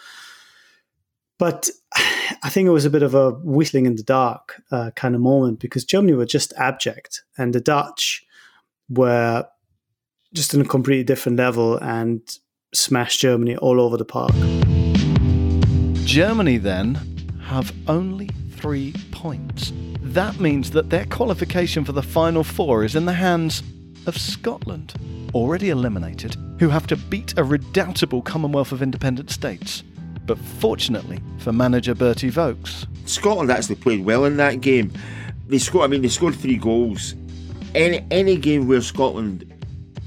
But 1.38 1.68
I 2.42 2.50
think 2.50 2.66
it 2.66 2.72
was 2.72 2.84
a 2.84 2.90
bit 2.90 3.02
of 3.02 3.14
a 3.14 3.30
whistling 3.30 3.86
in 3.86 3.96
the 3.96 4.02
dark 4.02 4.62
uh, 4.70 4.90
kind 4.94 5.14
of 5.14 5.20
moment 5.20 5.60
because 5.60 5.84
Germany 5.84 6.14
were 6.14 6.26
just 6.26 6.52
abject, 6.56 7.22
and 7.36 7.54
the 7.54 7.60
Dutch 7.60 8.24
were 8.88 9.46
just 10.34 10.54
on 10.54 10.60
a 10.60 10.64
completely 10.64 11.04
different 11.04 11.38
level 11.38 11.76
and 11.78 12.20
smashed 12.74 13.20
Germany 13.20 13.56
all 13.56 13.80
over 13.80 13.96
the 13.96 14.04
park. 14.04 14.32
Germany 16.04 16.58
then 16.58 16.94
have 17.44 17.72
only 17.86 18.28
three 18.52 18.92
points. 19.10 19.72
That 20.00 20.40
means 20.40 20.70
that 20.72 20.90
their 20.90 21.06
qualification 21.06 21.84
for 21.84 21.92
the 21.92 22.02
final 22.02 22.44
four 22.44 22.84
is 22.84 22.96
in 22.96 23.06
the 23.06 23.12
hands 23.12 23.62
of 24.06 24.18
Scotland, 24.18 24.94
already 25.34 25.70
eliminated, 25.70 26.36
who 26.58 26.68
have 26.68 26.86
to 26.88 26.96
beat 26.96 27.36
a 27.38 27.44
redoubtable 27.44 28.22
Commonwealth 28.22 28.72
of 28.72 28.82
Independent 28.82 29.30
States. 29.30 29.82
But 30.26 30.38
fortunately 30.38 31.20
for 31.38 31.52
manager 31.52 31.94
Berti 31.94 32.30
Vogts, 32.30 32.86
Scotland 33.08 33.50
actually 33.50 33.76
played 33.76 34.04
well 34.04 34.24
in 34.26 34.36
that 34.36 34.60
game. 34.60 34.92
They 35.46 35.58
scored. 35.58 35.84
I 35.84 35.88
mean, 35.88 36.02
they 36.02 36.08
scored 36.08 36.34
three 36.34 36.56
goals. 36.56 37.14
Any 37.74 38.04
any 38.10 38.36
game 38.36 38.68
where 38.68 38.82
Scotland 38.82 39.50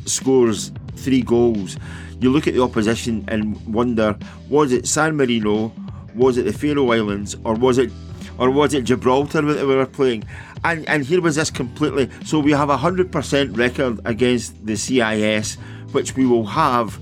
scores 0.06 0.72
three 0.96 1.22
goals, 1.22 1.78
you 2.20 2.30
look 2.30 2.48
at 2.48 2.54
the 2.54 2.62
opposition 2.62 3.26
and 3.28 3.60
wonder: 3.66 4.18
was 4.50 4.72
it 4.72 4.88
San 4.88 5.16
Marino, 5.16 5.74
was 6.16 6.38
it 6.38 6.44
the 6.44 6.54
Faroe 6.54 6.92
Islands, 6.92 7.36
or 7.44 7.56
was 7.56 7.78
it, 7.78 7.92
or 8.38 8.50
was 8.50 8.74
it 8.74 8.84
Gibraltar 8.84 9.42
that 9.42 9.66
we 9.66 9.76
were 9.76 9.86
playing? 9.86 10.24
And 10.64 10.88
and 10.88 11.04
here 11.04 11.22
was 11.22 11.36
this 11.36 11.50
completely. 11.50 12.10
So 12.24 12.40
we 12.40 12.52
have 12.52 12.70
a 12.70 12.78
hundred 12.78 13.12
percent 13.12 13.58
record 13.58 14.00
against 14.06 14.66
the 14.66 14.76
CIS, 14.76 15.56
which 15.92 16.16
we 16.16 16.26
will 16.26 16.46
have 16.46 17.00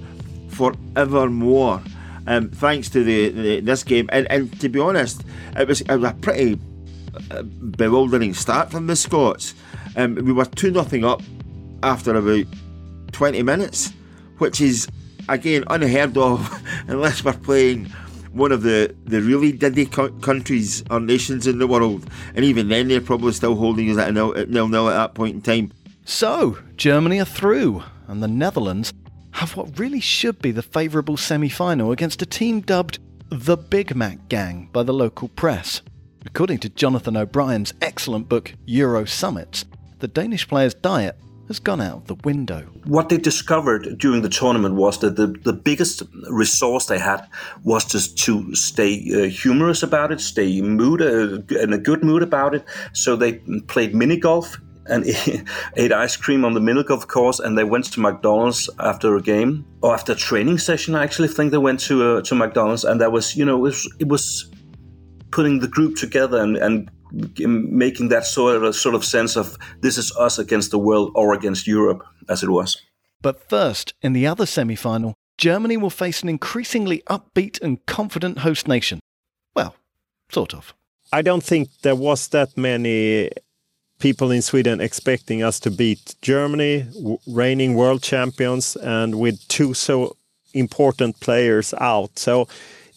forevermore. 0.50 1.82
Um, 2.28 2.50
thanks 2.50 2.90
to 2.90 3.04
the, 3.04 3.30
the, 3.30 3.60
this 3.62 3.84
game, 3.84 4.08
and, 4.12 4.30
and 4.30 4.60
to 4.60 4.70
be 4.70 4.80
honest, 4.80 5.24
it 5.58 5.68
was, 5.68 5.82
it 5.82 5.90
was 5.90 6.12
a 6.12 6.14
pretty 6.14 6.60
uh, 7.32 7.42
bewildering 7.42 8.36
start 8.36 8.70
from 8.70 8.86
the 8.86 8.96
Scots. 8.96 9.56
Um, 9.96 10.14
we 10.14 10.32
were 10.32 10.46
two 10.46 10.70
nothing 10.70 11.04
up 11.04 11.24
after 11.82 12.16
about 12.16 12.46
twenty 13.12 13.44
minutes, 13.44 13.94
which 14.38 14.62
is 14.62 14.88
again 15.28 15.64
unheard 15.68 16.18
of 16.18 16.62
unless 16.88 17.24
we're 17.24 17.34
playing 17.34 17.86
one 18.32 18.52
of 18.52 18.62
the, 18.62 18.96
the 19.06 19.22
really 19.22 19.52
diddy 19.52 19.86
co- 19.86 20.12
countries 20.20 20.84
or 20.92 21.00
nations 21.00 21.48
in 21.48 21.60
the 21.60 21.68
world, 21.68 22.08
and 22.36 22.46
even 22.46 22.68
then 22.70 22.88
they're 22.88 23.02
probably 23.02 23.34
still 23.34 23.56
holding 23.56 23.90
us 23.90 23.98
at 23.98 24.14
nil 24.14 24.34
nil, 24.48 24.68
nil 24.68 24.90
at 24.90 24.94
that 24.94 25.14
point 25.16 25.36
in 25.36 25.42
time. 25.42 25.72
So, 26.06 26.58
Germany 26.76 27.20
are 27.20 27.26
through, 27.26 27.84
and 28.08 28.22
the 28.22 28.28
Netherlands 28.28 28.94
have 29.32 29.56
what 29.56 29.78
really 29.78 30.00
should 30.00 30.42
be 30.42 30.52
the 30.52 30.62
favourable 30.62 31.18
semi 31.18 31.50
final 31.50 31.92
against 31.92 32.22
a 32.22 32.26
team 32.26 32.62
dubbed 32.62 33.00
the 33.30 33.56
Big 33.58 33.96
Mac 33.96 34.28
Gang 34.28 34.70
by 34.74 34.84
the 34.84 34.94
local 34.94 35.28
press. 35.30 35.82
According 36.26 36.60
to 36.60 36.70
Jonathan 36.70 37.16
O'Brien's 37.16 37.74
excellent 37.82 38.28
book 38.28 38.54
Euro 38.66 39.06
Summits, 39.06 39.66
the 40.00 40.08
Danish 40.08 40.48
players' 40.48 40.74
diet 40.74 41.16
has 41.50 41.60
gone 41.60 41.82
out 41.82 41.98
of 41.98 42.08
the 42.08 42.16
window. 42.24 42.62
What 42.86 43.10
they 43.10 43.18
discovered 43.18 43.98
during 43.98 44.22
the 44.22 44.30
tournament 44.30 44.76
was 44.76 45.00
that 45.00 45.16
the, 45.16 45.28
the 45.28 45.52
biggest 45.52 46.04
resource 46.30 46.86
they 46.86 47.00
had 47.00 47.28
was 47.64 47.86
just 47.86 48.18
to 48.20 48.56
stay 48.56 48.92
uh, 49.12 49.30
humorous 49.30 49.84
about 49.84 50.12
it, 50.12 50.22
stay 50.22 50.62
mood 50.62 51.02
uh, 51.02 51.42
in 51.58 51.74
a 51.74 51.78
good 51.78 52.04
mood 52.04 52.22
about 52.22 52.54
it. 52.54 52.64
So 52.94 53.16
they 53.16 53.34
played 53.68 53.96
mini 53.96 54.18
golf 54.18 54.58
and 54.86 55.06
ate 55.76 55.92
ice 55.92 56.16
cream 56.16 56.46
on 56.46 56.54
the 56.54 56.62
mini 56.62 56.84
golf 56.84 57.08
course, 57.08 57.40
and 57.40 57.58
they 57.58 57.64
went 57.64 57.86
to 57.94 58.00
McDonald's 58.00 58.70
after 58.80 59.16
a 59.16 59.22
game 59.22 59.66
or 59.82 59.94
after 59.94 60.12
a 60.12 60.16
training 60.16 60.60
session. 60.60 60.94
I 60.94 61.04
actually 61.04 61.30
think 61.30 61.52
they 61.52 61.58
went 61.58 61.80
to 61.82 62.18
uh, 62.18 62.22
to 62.22 62.36
McDonald's, 62.36 62.84
and 62.84 63.02
that 63.02 63.12
was 63.12 63.36
you 63.36 63.44
know 63.44 63.58
it 63.58 63.62
was, 63.62 63.94
it 64.00 64.08
was 64.08 64.52
putting 65.32 65.60
the 65.60 65.68
group 65.68 65.96
together 65.96 66.42
and, 66.42 66.58
and 66.58 66.90
making 67.12 68.10
that 68.10 68.26
sort 68.26 68.64
of 68.64 68.76
sort 68.76 68.96
of 68.96 69.04
sense 69.04 69.36
of 69.36 69.58
this 69.82 69.98
is 69.98 70.16
us 70.18 70.40
against 70.40 70.72
the 70.72 70.80
world 70.80 71.12
or 71.16 71.34
against 71.34 71.68
Europe 71.68 72.04
as 72.28 72.44
it 72.44 72.50
was. 72.50 72.82
But 73.22 73.50
first, 73.50 73.94
in 74.02 74.14
the 74.14 74.28
other 74.28 74.46
semi 74.46 74.76
final, 74.76 75.14
Germany 75.38 75.78
will 75.78 75.90
face 75.90 76.22
an 76.24 76.30
increasingly 76.30 77.02
upbeat 77.10 77.62
and 77.62 77.86
confident 77.86 78.40
host 78.40 78.68
nation. 78.68 79.00
Well, 79.56 79.76
sort 80.32 80.54
of. 80.54 80.74
I 81.12 81.22
don't 81.22 81.44
think 81.44 81.70
there 81.82 81.96
was 81.96 82.28
that 82.30 82.58
many 82.58 83.30
people 84.00 84.32
in 84.32 84.42
Sweden 84.42 84.80
expecting 84.80 85.44
us 85.44 85.60
to 85.60 85.72
beat 85.72 86.16
Germany, 86.22 86.86
reigning 87.28 87.76
world 87.76 88.02
champions, 88.02 88.76
and 88.76 89.16
with 89.16 89.46
two 89.48 89.74
so 89.74 90.16
important 90.54 91.20
players 91.20 91.74
out. 91.80 92.18
So 92.18 92.48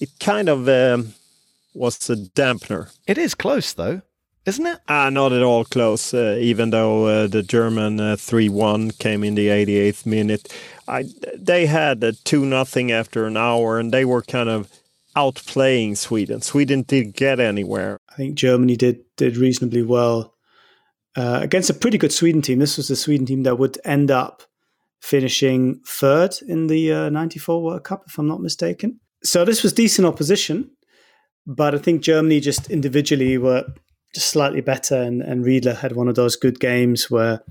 it 0.00 0.10
kind 0.20 0.48
of 0.48 0.68
um, 0.68 1.14
was 1.74 2.10
a 2.10 2.16
dampener. 2.16 2.94
It 3.06 3.18
is 3.18 3.34
close, 3.34 3.72
though, 3.72 4.02
isn't 4.46 4.66
it? 4.66 4.80
Ah, 4.88 5.10
not 5.10 5.32
at 5.32 5.42
all 5.42 5.64
close. 5.64 6.12
Uh, 6.12 6.36
even 6.40 6.70
though 6.70 7.06
uh, 7.06 7.26
the 7.26 7.42
German 7.42 8.16
three 8.16 8.48
uh, 8.48 8.52
one 8.52 8.90
came 8.90 9.24
in 9.24 9.34
the 9.34 9.48
88th 9.48 10.06
minute, 10.06 10.52
I, 10.88 11.04
they 11.36 11.66
had 11.66 12.02
a 12.04 12.12
two 12.12 12.44
nothing 12.44 12.90
after 12.92 13.26
an 13.26 13.36
hour, 13.36 13.78
and 13.78 13.92
they 13.92 14.04
were 14.04 14.22
kind 14.22 14.48
of 14.48 14.70
outplaying 15.16 15.96
Sweden. 15.96 16.40
Sweden 16.40 16.82
didn't 16.82 17.16
get 17.16 17.38
anywhere. 17.38 17.98
I 18.10 18.14
think 18.14 18.34
Germany 18.34 18.76
did 18.76 19.00
did 19.16 19.36
reasonably 19.36 19.82
well 19.82 20.34
uh, 21.16 21.40
against 21.42 21.70
a 21.70 21.74
pretty 21.74 21.98
good 21.98 22.12
Sweden 22.12 22.42
team. 22.42 22.58
This 22.58 22.76
was 22.76 22.88
the 22.88 22.96
Sweden 22.96 23.26
team 23.26 23.42
that 23.42 23.58
would 23.58 23.78
end 23.84 24.10
up 24.10 24.42
finishing 25.00 25.80
third 25.86 26.34
in 26.46 26.68
the 26.68 26.92
uh, 26.92 27.10
94 27.10 27.62
World 27.62 27.84
Cup, 27.84 28.04
if 28.06 28.18
I'm 28.18 28.28
not 28.28 28.40
mistaken. 28.40 29.00
So 29.24 29.44
this 29.44 29.62
was 29.62 29.72
decent 29.72 30.06
opposition, 30.06 30.70
but 31.46 31.74
I 31.74 31.78
think 31.78 32.02
Germany 32.02 32.40
just 32.40 32.70
individually 32.70 33.38
were 33.38 33.64
just 34.14 34.28
slightly 34.28 34.60
better, 34.60 35.00
and, 35.00 35.22
and 35.22 35.44
Riedle 35.44 35.74
had 35.74 35.92
one 35.92 36.08
of 36.08 36.14
those 36.14 36.36
good 36.36 36.60
games 36.60 37.10
where 37.10 37.42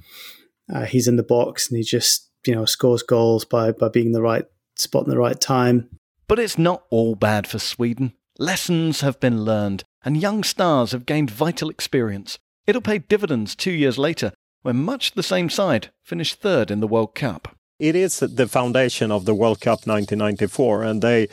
uh, 0.73 0.86
he's 0.86 1.08
in 1.08 1.15
the 1.15 1.23
box 1.23 1.69
and 1.69 1.77
he 1.77 1.84
just 1.84 2.30
you 2.45 2.56
know 2.56 2.65
scores 2.65 3.04
goals 3.04 3.45
by 3.45 3.71
by 3.71 3.89
being 3.89 4.08
in 4.08 4.12
the 4.12 4.21
right 4.21 4.45
spot 4.75 5.04
in 5.04 5.10
the 5.10 5.17
right 5.17 5.39
time. 5.39 5.89
But 6.27 6.39
it's 6.39 6.58
not 6.58 6.84
all 6.89 7.15
bad 7.15 7.47
for 7.47 7.60
Sweden. 7.60 8.13
Lessons 8.39 9.01
have 9.01 9.19
been 9.19 9.43
learned, 9.43 9.84
and 10.04 10.21
young 10.21 10.43
stars 10.43 10.93
have 10.93 11.06
gained 11.06 11.30
vital 11.30 11.69
experience. 11.69 12.39
It'll 12.65 12.82
pay 12.82 12.99
dividends 12.99 13.56
two 13.56 13.71
years 13.71 13.97
later, 13.97 14.32
when 14.62 14.77
much 14.77 15.12
the 15.12 15.23
same 15.23 15.49
side 15.49 15.91
finished 16.04 16.39
third 16.39 16.71
in 16.71 16.80
the 16.80 16.88
World 16.88 17.15
Cup. 17.15 17.56
It 17.82 17.96
is 17.96 18.20
the 18.20 18.48
foundation 18.48 19.12
of 19.12 19.26
the 19.26 19.34
World 19.34 19.60
Cup 19.60 19.88
1994, 19.88 20.84
and 20.84 21.02
they, 21.02 21.28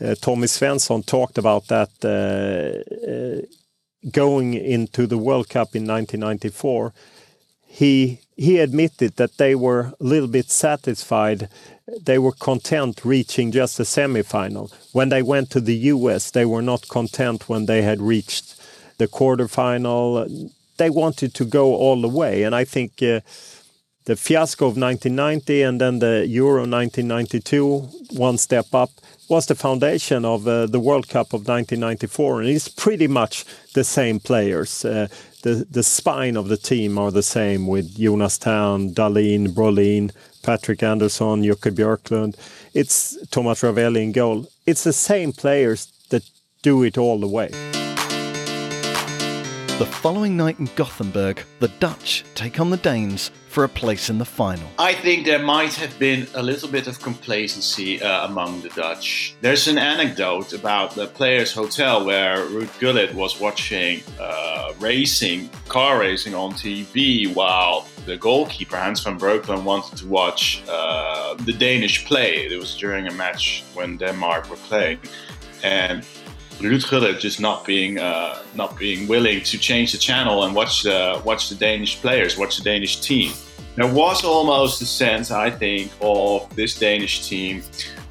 uh, 0.00 0.16
Tommy 0.20 0.48
Svensson 0.48 1.06
talked 1.06 1.38
about 1.38 1.68
that 1.68 1.90
uh, 2.02 2.10
uh, 3.08 4.10
going 4.10 4.54
into 4.54 5.06
the 5.06 5.16
World 5.16 5.48
Cup 5.48 5.76
in 5.76 5.86
1994. 5.86 6.92
He 7.68 8.18
he 8.36 8.58
admitted 8.58 9.14
that 9.16 9.38
they 9.38 9.54
were 9.54 9.92
a 10.00 10.04
little 10.04 10.28
bit 10.28 10.50
satisfied. 10.50 11.48
They 12.04 12.18
were 12.18 12.32
content 12.32 13.04
reaching 13.04 13.52
just 13.52 13.78
the 13.78 13.84
semi-final. 13.84 14.72
When 14.90 15.08
they 15.08 15.22
went 15.22 15.50
to 15.50 15.60
the 15.60 15.76
US, 15.94 16.32
they 16.32 16.44
were 16.44 16.62
not 16.62 16.88
content 16.88 17.48
when 17.48 17.66
they 17.66 17.82
had 17.82 18.02
reached 18.02 18.60
the 18.98 19.06
quarterfinal 19.06 20.50
they 20.78 20.90
wanted 20.90 21.34
to 21.34 21.44
go 21.44 21.74
all 21.74 22.00
the 22.00 22.08
way. 22.08 22.42
And 22.42 22.54
I 22.54 22.64
think 22.64 23.02
uh, 23.02 23.20
the 24.04 24.16
fiasco 24.16 24.66
of 24.66 24.76
1990 24.76 25.62
and 25.62 25.80
then 25.80 25.98
the 26.00 26.26
Euro 26.26 26.66
1992, 26.66 27.78
one 28.10 28.38
step 28.38 28.66
up, 28.74 28.90
was 29.28 29.46
the 29.46 29.54
foundation 29.54 30.24
of 30.24 30.46
uh, 30.46 30.66
the 30.66 30.80
World 30.80 31.08
Cup 31.08 31.28
of 31.32 31.46
1994. 31.46 32.40
And 32.40 32.50
it's 32.50 32.68
pretty 32.68 33.06
much 33.06 33.44
the 33.74 33.84
same 33.84 34.20
players. 34.20 34.84
Uh, 34.84 35.08
the, 35.42 35.66
the 35.70 35.82
spine 35.82 36.36
of 36.36 36.48
the 36.48 36.56
team 36.56 36.98
are 36.98 37.10
the 37.10 37.22
same 37.22 37.66
with 37.66 37.96
Jonas 37.96 38.38
Thern, 38.38 38.92
Dahlin, 38.92 39.48
Brolin, 39.48 40.12
Patrick 40.42 40.82
Andersson, 40.82 41.42
Jocke 41.42 41.70
Björklund. 41.70 42.36
It's 42.74 43.16
Thomas 43.28 43.62
Ravelli 43.62 44.02
in 44.02 44.12
goal. 44.12 44.46
It's 44.66 44.84
the 44.84 44.92
same 44.92 45.32
players 45.32 45.86
that 46.10 46.28
do 46.62 46.82
it 46.82 46.98
all 46.98 47.18
the 47.20 47.28
way. 47.28 47.81
The 49.78 49.86
following 49.86 50.36
night 50.36 50.60
in 50.60 50.68
Gothenburg, 50.76 51.42
the 51.58 51.68
Dutch 51.80 52.24
take 52.34 52.60
on 52.60 52.70
the 52.70 52.76
Danes 52.76 53.30
for 53.48 53.64
a 53.64 53.68
place 53.68 54.10
in 54.10 54.18
the 54.18 54.24
final. 54.24 54.68
I 54.78 54.92
think 54.92 55.24
there 55.24 55.38
might 55.42 55.74
have 55.74 55.98
been 55.98 56.26
a 56.34 56.42
little 56.42 56.68
bit 56.68 56.86
of 56.86 57.00
complacency 57.00 58.00
uh, 58.00 58.26
among 58.26 58.60
the 58.60 58.68
Dutch. 58.68 59.34
There's 59.40 59.66
an 59.68 59.78
anecdote 59.78 60.52
about 60.52 60.94
the 60.94 61.06
Players 61.06 61.52
Hotel 61.52 62.04
where 62.04 62.36
Ruud 62.46 62.78
Gullit 62.78 63.14
was 63.14 63.40
watching 63.40 64.02
uh, 64.20 64.72
racing, 64.78 65.50
car 65.68 65.98
racing 65.98 66.34
on 66.34 66.52
TV 66.52 67.34
while 67.34 67.88
the 68.06 68.16
goalkeeper 68.16 68.76
Hans 68.76 69.02
van 69.02 69.18
Breukelen 69.18 69.64
wanted 69.64 69.96
to 69.98 70.06
watch 70.06 70.62
uh, 70.68 71.34
the 71.34 71.52
Danish 71.52 72.04
play. 72.04 72.46
It 72.46 72.58
was 72.58 72.76
during 72.76 73.08
a 73.08 73.12
match 73.12 73.64
when 73.74 73.96
Denmark 73.96 74.48
were 74.48 74.56
playing. 74.56 74.98
And 75.64 76.04
Just 77.18 77.40
not 77.40 77.64
being 77.64 77.98
uh, 77.98 78.42
not 78.54 78.78
being 78.78 79.08
willing 79.08 79.42
to 79.42 79.58
change 79.58 79.92
the 79.92 79.98
channel 79.98 80.44
and 80.44 80.54
watch 80.54 80.82
the 80.82 81.20
watch 81.24 81.48
the 81.48 81.54
Danish 81.54 82.00
players, 82.00 82.36
watch 82.36 82.56
the 82.56 82.64
Danish 82.64 83.00
team. 83.00 83.32
there 83.76 83.92
was 83.92 84.24
almost 84.24 84.82
a 84.82 84.86
sense, 84.86 85.30
I 85.30 85.50
think, 85.50 85.90
of 86.00 86.54
this 86.54 86.78
Danish 86.78 87.28
team 87.28 87.62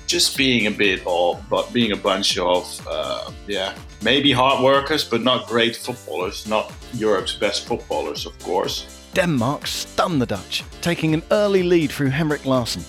just 0.08 0.36
being 0.36 0.68
a 0.68 0.72
bit 0.72 1.02
of, 1.06 1.42
but 1.50 1.72
being 1.72 1.94
a 1.94 1.96
bunch 1.96 2.38
of, 2.38 2.88
uh, 2.88 3.32
yeah, 3.48 3.74
maybe 4.02 4.32
hard 4.32 4.62
workers, 4.62 5.06
but 5.06 5.22
not 5.22 5.48
great 5.48 5.76
footballers, 5.76 6.48
not 6.48 6.74
Europe's 6.94 7.34
best 7.34 7.66
footballers, 7.66 8.26
of 8.26 8.38
course. 8.40 8.86
Denmark 9.14 9.68
stun 9.68 10.20
the 10.20 10.26
Dutch, 10.26 10.64
taking 10.82 11.14
an 11.14 11.24
early 11.32 11.64
lead 11.64 11.92
through 11.92 12.10
Henrik 12.10 12.46
Larsen. 12.46 12.84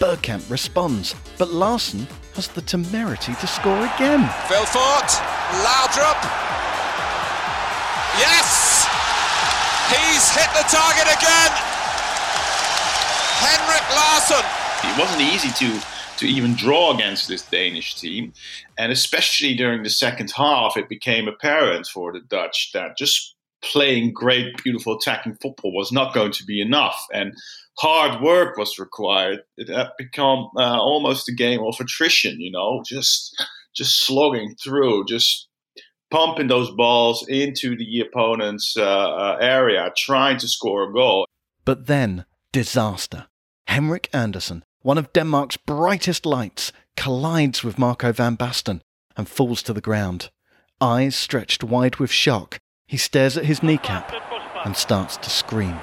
Bergkamp 0.00 0.50
responds, 0.50 1.14
but 1.38 1.50
Larsen 1.52 2.08
has 2.34 2.48
the 2.48 2.62
temerity 2.62 3.34
to 3.34 3.46
score 3.46 3.78
again. 3.94 4.26
Vilfort, 4.50 5.10
Laudrup. 5.62 6.20
Yes! 8.18 8.86
He's 9.90 10.30
hit 10.30 10.50
the 10.54 10.66
target 10.66 11.08
again. 11.14 11.52
Henrik 13.42 13.86
Larsen. 13.94 14.44
It 14.82 14.98
wasn't 14.98 15.22
easy 15.22 15.50
to 15.64 15.84
to 16.18 16.26
even 16.28 16.54
draw 16.54 16.94
against 16.94 17.26
this 17.26 17.42
Danish 17.42 17.96
team, 17.96 18.32
and 18.78 18.92
especially 18.92 19.54
during 19.54 19.82
the 19.82 19.90
second 19.90 20.30
half, 20.36 20.76
it 20.76 20.88
became 20.88 21.26
apparent 21.26 21.88
for 21.88 22.12
the 22.12 22.20
Dutch 22.20 22.70
that 22.72 22.96
just 22.96 23.33
playing 23.72 24.12
great, 24.12 24.62
beautiful 24.62 24.96
attacking 24.96 25.36
football 25.40 25.74
was 25.74 25.92
not 25.92 26.14
going 26.14 26.32
to 26.32 26.44
be 26.44 26.60
enough, 26.60 26.98
and 27.12 27.34
hard 27.78 28.22
work 28.22 28.56
was 28.56 28.78
required. 28.78 29.40
It 29.56 29.68
had 29.68 29.90
become 29.98 30.50
uh, 30.56 30.78
almost 30.78 31.28
a 31.28 31.34
game 31.34 31.60
of 31.60 31.76
attrition, 31.80 32.40
you 32.40 32.50
know, 32.50 32.82
just 32.86 33.34
just 33.74 34.06
slogging 34.06 34.54
through, 34.62 35.06
just 35.06 35.48
pumping 36.10 36.46
those 36.46 36.70
balls 36.70 37.26
into 37.28 37.76
the 37.76 38.00
opponent's 38.00 38.76
uh, 38.76 38.82
uh, 38.82 39.38
area, 39.40 39.92
trying 39.96 40.38
to 40.38 40.48
score 40.48 40.88
a 40.88 40.92
goal. 40.92 41.26
But 41.64 41.86
then, 41.86 42.24
disaster. 42.52 43.26
Henrik 43.66 44.08
Andersen, 44.12 44.62
one 44.82 44.98
of 44.98 45.12
Denmark's 45.12 45.56
brightest 45.56 46.24
lights, 46.24 46.70
collides 46.96 47.64
with 47.64 47.78
Marco 47.78 48.12
van 48.12 48.36
Basten 48.36 48.80
and 49.16 49.28
falls 49.28 49.62
to 49.62 49.72
the 49.72 49.80
ground. 49.80 50.30
Eyes 50.80 51.16
stretched 51.16 51.64
wide 51.64 51.96
with 51.96 52.10
shock, 52.10 52.58
he 52.86 52.96
stares 52.96 53.36
at 53.36 53.44
his 53.44 53.62
kneecap 53.62 54.12
and 54.64 54.76
starts 54.76 55.16
to 55.18 55.30
scream. 55.30 55.78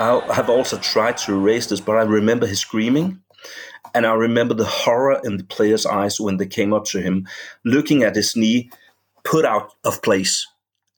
I 0.00 0.22
have 0.32 0.48
also 0.48 0.78
tried 0.78 1.18
to 1.18 1.34
erase 1.34 1.66
this, 1.66 1.80
but 1.80 1.96
I 1.96 2.02
remember 2.02 2.46
his 2.46 2.60
screaming. 2.60 3.20
And 3.94 4.06
I 4.06 4.14
remember 4.14 4.54
the 4.54 4.64
horror 4.64 5.20
in 5.24 5.36
the 5.36 5.44
players' 5.44 5.84
eyes 5.84 6.18
when 6.18 6.38
they 6.38 6.46
came 6.46 6.72
up 6.72 6.86
to 6.86 7.02
him, 7.02 7.28
looking 7.64 8.02
at 8.02 8.16
his 8.16 8.34
knee 8.34 8.70
put 9.24 9.44
out 9.44 9.74
of 9.84 10.00
place. 10.00 10.46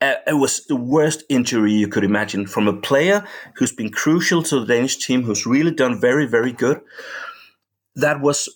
Uh, 0.01 0.15
it 0.27 0.35
was 0.35 0.67
the 0.67 0.77
worst 0.77 1.25
injury 1.29 1.73
you 1.73 1.89
could 1.89 2.05
imagine 2.05 2.47
from 2.47 2.69
a 2.69 2.81
player 2.81 3.25
who's 3.57 3.73
been 3.73 3.91
crucial 3.91 4.43
to 4.43 4.61
the 4.61 4.67
Danish 4.67 5.05
team, 5.05 5.23
who's 5.23 5.47
really 5.47 5.71
done 5.73 6.01
very, 6.01 6.27
very 6.27 6.53
good. 6.53 6.81
That 7.97 8.21
was 8.21 8.49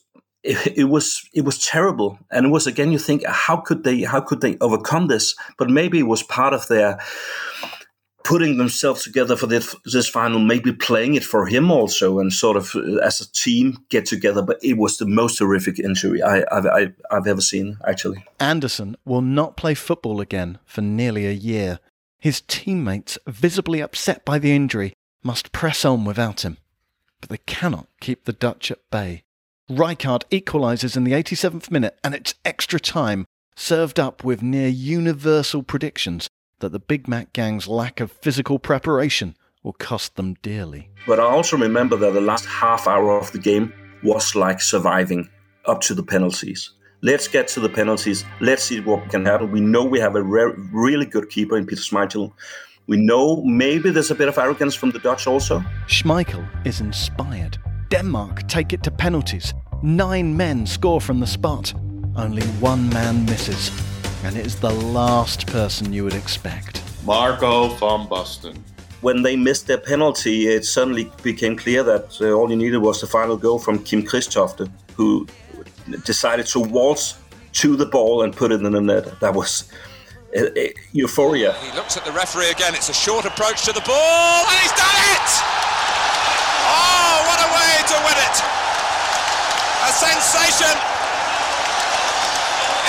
it, 0.46 0.85
was 0.85 1.28
it 1.35 1.44
was 1.44 1.64
terrible, 1.64 2.18
and 2.30 2.46
it 2.46 2.50
was 2.50 2.66
again. 2.66 2.92
You 2.92 2.98
think 2.98 3.24
how 3.26 3.56
could 3.56 3.85
they 3.85 4.02
how 4.02 4.20
could 4.20 4.40
they 4.40 4.56
overcome 4.61 5.09
this? 5.09 5.35
But 5.59 5.70
maybe 5.70 5.98
it 5.98 6.06
was 6.06 6.22
part 6.22 6.54
of 6.54 6.68
their 6.68 6.98
putting 8.26 8.56
themselves 8.56 9.04
together 9.04 9.37
for 9.37 9.46
this, 9.46 9.72
this 9.85 10.09
final, 10.09 10.40
maybe 10.40 10.72
playing 10.72 11.14
it 11.14 11.22
for 11.22 11.46
him 11.46 11.70
also, 11.70 12.18
and 12.18 12.32
sort 12.32 12.56
of 12.56 12.74
uh, 12.74 12.96
as 12.96 13.20
a 13.20 13.32
team 13.32 13.78
get 13.88 14.04
together. 14.04 14.42
But 14.42 14.59
it 14.62 14.76
was 14.76 14.98
the 14.98 15.06
most 15.06 15.38
horrific 15.38 15.78
injury 15.78 16.20
I, 16.24 16.38
have 16.52 16.66
I, 16.66 16.92
I've 17.09 17.28
ever 17.28 17.40
seen, 17.40 17.78
actually. 17.87 18.24
Andersen 18.40 18.96
will 19.04 19.22
not 19.22 19.56
play 19.56 19.74
football 19.74 20.20
again 20.20 20.59
for 20.64 20.80
nearly 20.80 21.24
a 21.26 21.32
year. 21.32 21.78
His 22.18 22.40
teammates, 22.40 23.16
visibly 23.28 23.80
upset 23.80 24.24
by 24.24 24.40
the 24.40 24.54
injury, 24.54 24.94
must 25.22 25.52
press 25.52 25.85
on 25.85 26.04
without 26.04 26.44
him. 26.44 26.56
But 27.20 27.30
they 27.30 27.38
cannot 27.46 27.87
keep 28.00 28.24
the 28.24 28.32
Dutch 28.32 28.72
at 28.72 28.90
bay. 28.90 29.22
Rijkaard 29.70 30.22
equalises 30.31 30.96
in 30.96 31.02
the 31.02 31.11
87th 31.11 31.72
minute, 31.72 31.98
and 32.05 32.14
it's 32.14 32.35
extra 32.44 32.79
time, 32.79 33.24
served 33.57 33.98
up 33.98 34.22
with 34.22 34.40
near 34.40 34.68
universal 34.68 35.64
predictions 35.64 36.29
that 36.61 36.70
the 36.70 36.79
Big 36.79 37.09
Mac 37.09 37.33
gang's 37.33 37.66
lack 37.66 37.98
of 37.98 38.12
physical 38.12 38.61
preparation 38.61 39.37
will 39.64 39.72
cost 39.72 40.14
them 40.14 40.35
dearly. 40.40 40.88
But 41.05 41.18
I 41.18 41.24
also 41.24 41.57
remember 41.57 41.96
that 41.96 42.12
the 42.12 42.20
last 42.20 42.46
half 42.46 42.87
hour 42.87 43.18
of 43.18 43.33
the 43.33 43.40
game 43.40 43.72
was 44.05 44.37
like 44.37 44.61
surviving 44.61 45.29
up 45.64 45.81
to 45.81 45.94
the 45.94 46.02
penalties. 46.05 46.70
Let's 47.02 47.26
get 47.26 47.48
to 47.48 47.61
the 47.61 47.68
penalties. 47.68 48.24
Let's 48.40 48.62
see 48.62 48.79
what 48.79 49.11
can 49.11 49.24
happen. 49.24 49.50
We 49.50 49.61
know 49.61 49.85
we 49.85 49.98
have 49.98 50.14
a 50.14 50.22
re- 50.22 50.55
really 50.72 51.07
good 51.07 51.29
keeper 51.29 51.57
in 51.57 51.66
Peter 51.66 51.83
Schmeichel. 51.83 52.33
We 52.87 52.98
know 52.98 53.42
maybe 53.42 53.90
there's 53.90 54.12
a 54.12 54.14
bit 54.14 54.29
of 54.29 54.38
arrogance 54.38 54.76
from 54.76 54.92
the 54.92 55.00
Dutch 55.00 55.26
also. 55.26 55.59
Schmeichel 55.88 56.48
is 56.64 56.81
inspired. 56.81 57.59
Denmark 57.90 58.49
take 58.49 58.72
it 58.72 58.83
to 58.83 58.90
penalties. 58.90 59.55
Nine 59.83 60.37
men 60.37 60.66
score 60.66 61.01
from 61.01 61.20
the 61.20 61.27
spot. 61.27 61.75
Only 62.16 62.42
one 62.61 62.88
man 62.90 63.25
misses 63.27 63.70
and 64.27 64.37
it 64.37 64.44
is 64.44 64.57
the 64.57 64.70
last 64.70 65.46
person 65.46 65.92
you 65.92 66.03
would 66.03 66.14
expect. 66.14 66.83
Marco 67.05 67.68
van 67.68 68.09
Basten. 68.09 68.57
When 69.03 69.22
they 69.22 69.37
missed 69.37 69.68
their 69.68 69.79
penalty, 69.79 70.49
it 70.49 70.64
suddenly 70.64 71.12
became 71.22 71.55
clear 71.57 71.85
that 71.85 72.20
uh, 72.20 72.33
all 72.33 72.51
you 72.51 72.57
needed 72.57 72.79
was 72.79 73.01
the 73.01 73.07
final 73.07 73.37
goal 73.37 73.61
from 73.61 73.85
Kim 73.85 74.03
Christofte, 74.03 74.68
who 74.96 75.29
decided 76.05 76.46
to 76.46 76.61
waltz 76.61 77.18
to 77.53 77.77
the 77.77 77.87
ball 77.87 78.22
and 78.22 78.35
put 78.35 78.51
it 78.51 78.62
in 78.62 78.72
the 78.72 78.81
net. 78.81 79.20
That 79.20 79.35
was 79.35 79.70
uh, 80.37 80.46
uh, 80.46 80.68
euphoria. 80.92 81.53
He 81.53 81.77
looks 81.77 81.96
at 81.96 82.05
the 82.05 82.12
referee 82.12 82.51
again. 82.51 82.75
It's 82.75 82.88
a 82.88 82.94
short 82.94 83.27
approach 83.27 83.64
to 83.66 83.72
the 83.72 83.83
ball, 83.83 84.44
and 84.49 84.59
he's 84.59 84.72
done 84.72 84.99
it! 85.14 85.29
Oh, 86.66 87.16
what 87.29 87.38
a 87.46 87.51
way 87.55 87.72
to 87.90 87.96
win 88.03 88.18
it! 88.27 88.66
A 90.02 90.09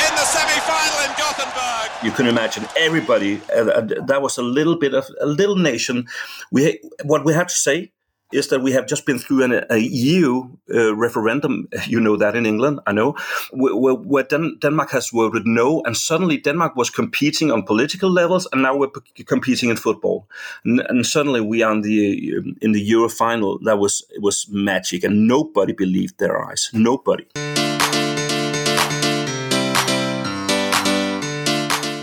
in 0.07 0.15
the 0.15 0.25
semi-final 0.25 0.99
in 1.05 1.11
Gothenburg. 1.17 1.89
You 2.03 2.11
can 2.11 2.27
imagine 2.27 2.67
everybody. 2.77 3.41
Uh, 3.55 3.81
that 4.07 4.21
was 4.21 4.37
a 4.37 4.41
little 4.41 4.75
bit 4.75 4.93
of 4.93 5.05
a 5.21 5.25
little 5.25 5.55
nation. 5.55 6.07
We 6.51 6.81
what 7.03 7.23
we 7.23 7.33
had 7.33 7.47
to 7.47 7.55
say 7.55 7.91
is 8.33 8.47
that 8.49 8.61
we 8.61 8.71
have 8.73 8.87
just 8.87 9.05
been 9.05 9.19
through 9.19 9.43
an, 9.43 9.63
a 9.69 9.77
EU 9.77 10.49
uh, 10.73 10.95
referendum. 10.95 11.67
You 11.87 11.99
know 11.99 12.17
that 12.17 12.35
in 12.35 12.45
England, 12.45 12.79
I 12.85 12.91
know, 12.91 13.15
where, 13.51 13.95
where 13.95 14.23
Den- 14.23 14.57
Denmark 14.59 14.91
has 14.91 15.09
voted 15.09 15.45
no, 15.45 15.81
and 15.85 15.95
suddenly 15.95 16.37
Denmark 16.37 16.75
was 16.75 16.89
competing 16.89 17.51
on 17.51 17.63
political 17.63 18.09
levels, 18.09 18.47
and 18.51 18.61
now 18.61 18.75
we're 18.75 18.89
p- 18.89 19.23
competing 19.23 19.69
in 19.69 19.77
football. 19.77 20.27
And, 20.65 20.81
and, 20.89 21.05
suddenly 21.05 21.39
we 21.41 21.63
are 21.63 21.71
in 21.71 21.81
the 21.81 22.33
in 22.61 22.73
the 22.73 22.81
Euro 22.81 23.09
final. 23.09 23.59
That 23.59 23.79
was 23.79 24.03
was 24.19 24.47
magic, 24.49 25.03
and 25.03 25.27
nobody 25.27 25.73
believed 25.73 26.17
their 26.17 26.43
eyes. 26.43 26.69
Nobody. 26.73 27.25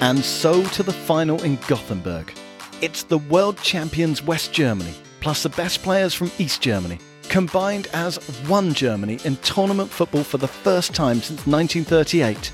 And 0.01 0.19
so 0.19 0.63
to 0.63 0.83
the 0.83 0.93
final 0.93 1.43
in 1.43 1.59
Gothenburg. 1.67 2.33
It's 2.83 3.05
the 3.05 3.17
world 3.17 3.57
champions 3.63 4.23
West 4.23 4.53
Germany, 4.53 4.95
plus 5.25 5.43
the 5.43 5.49
best 5.49 5.83
players 5.83 6.13
from 6.13 6.31
East 6.39 6.61
Germany, 6.61 6.99
combined 7.31 7.89
as 7.95 8.19
one 8.47 8.75
Germany 8.75 9.19
in 9.25 9.37
tournament 9.37 9.91
football 9.91 10.23
for 10.23 10.37
the 10.37 10.47
first 10.47 10.95
time 10.95 11.17
since 11.17 11.47
1938. 11.47 12.53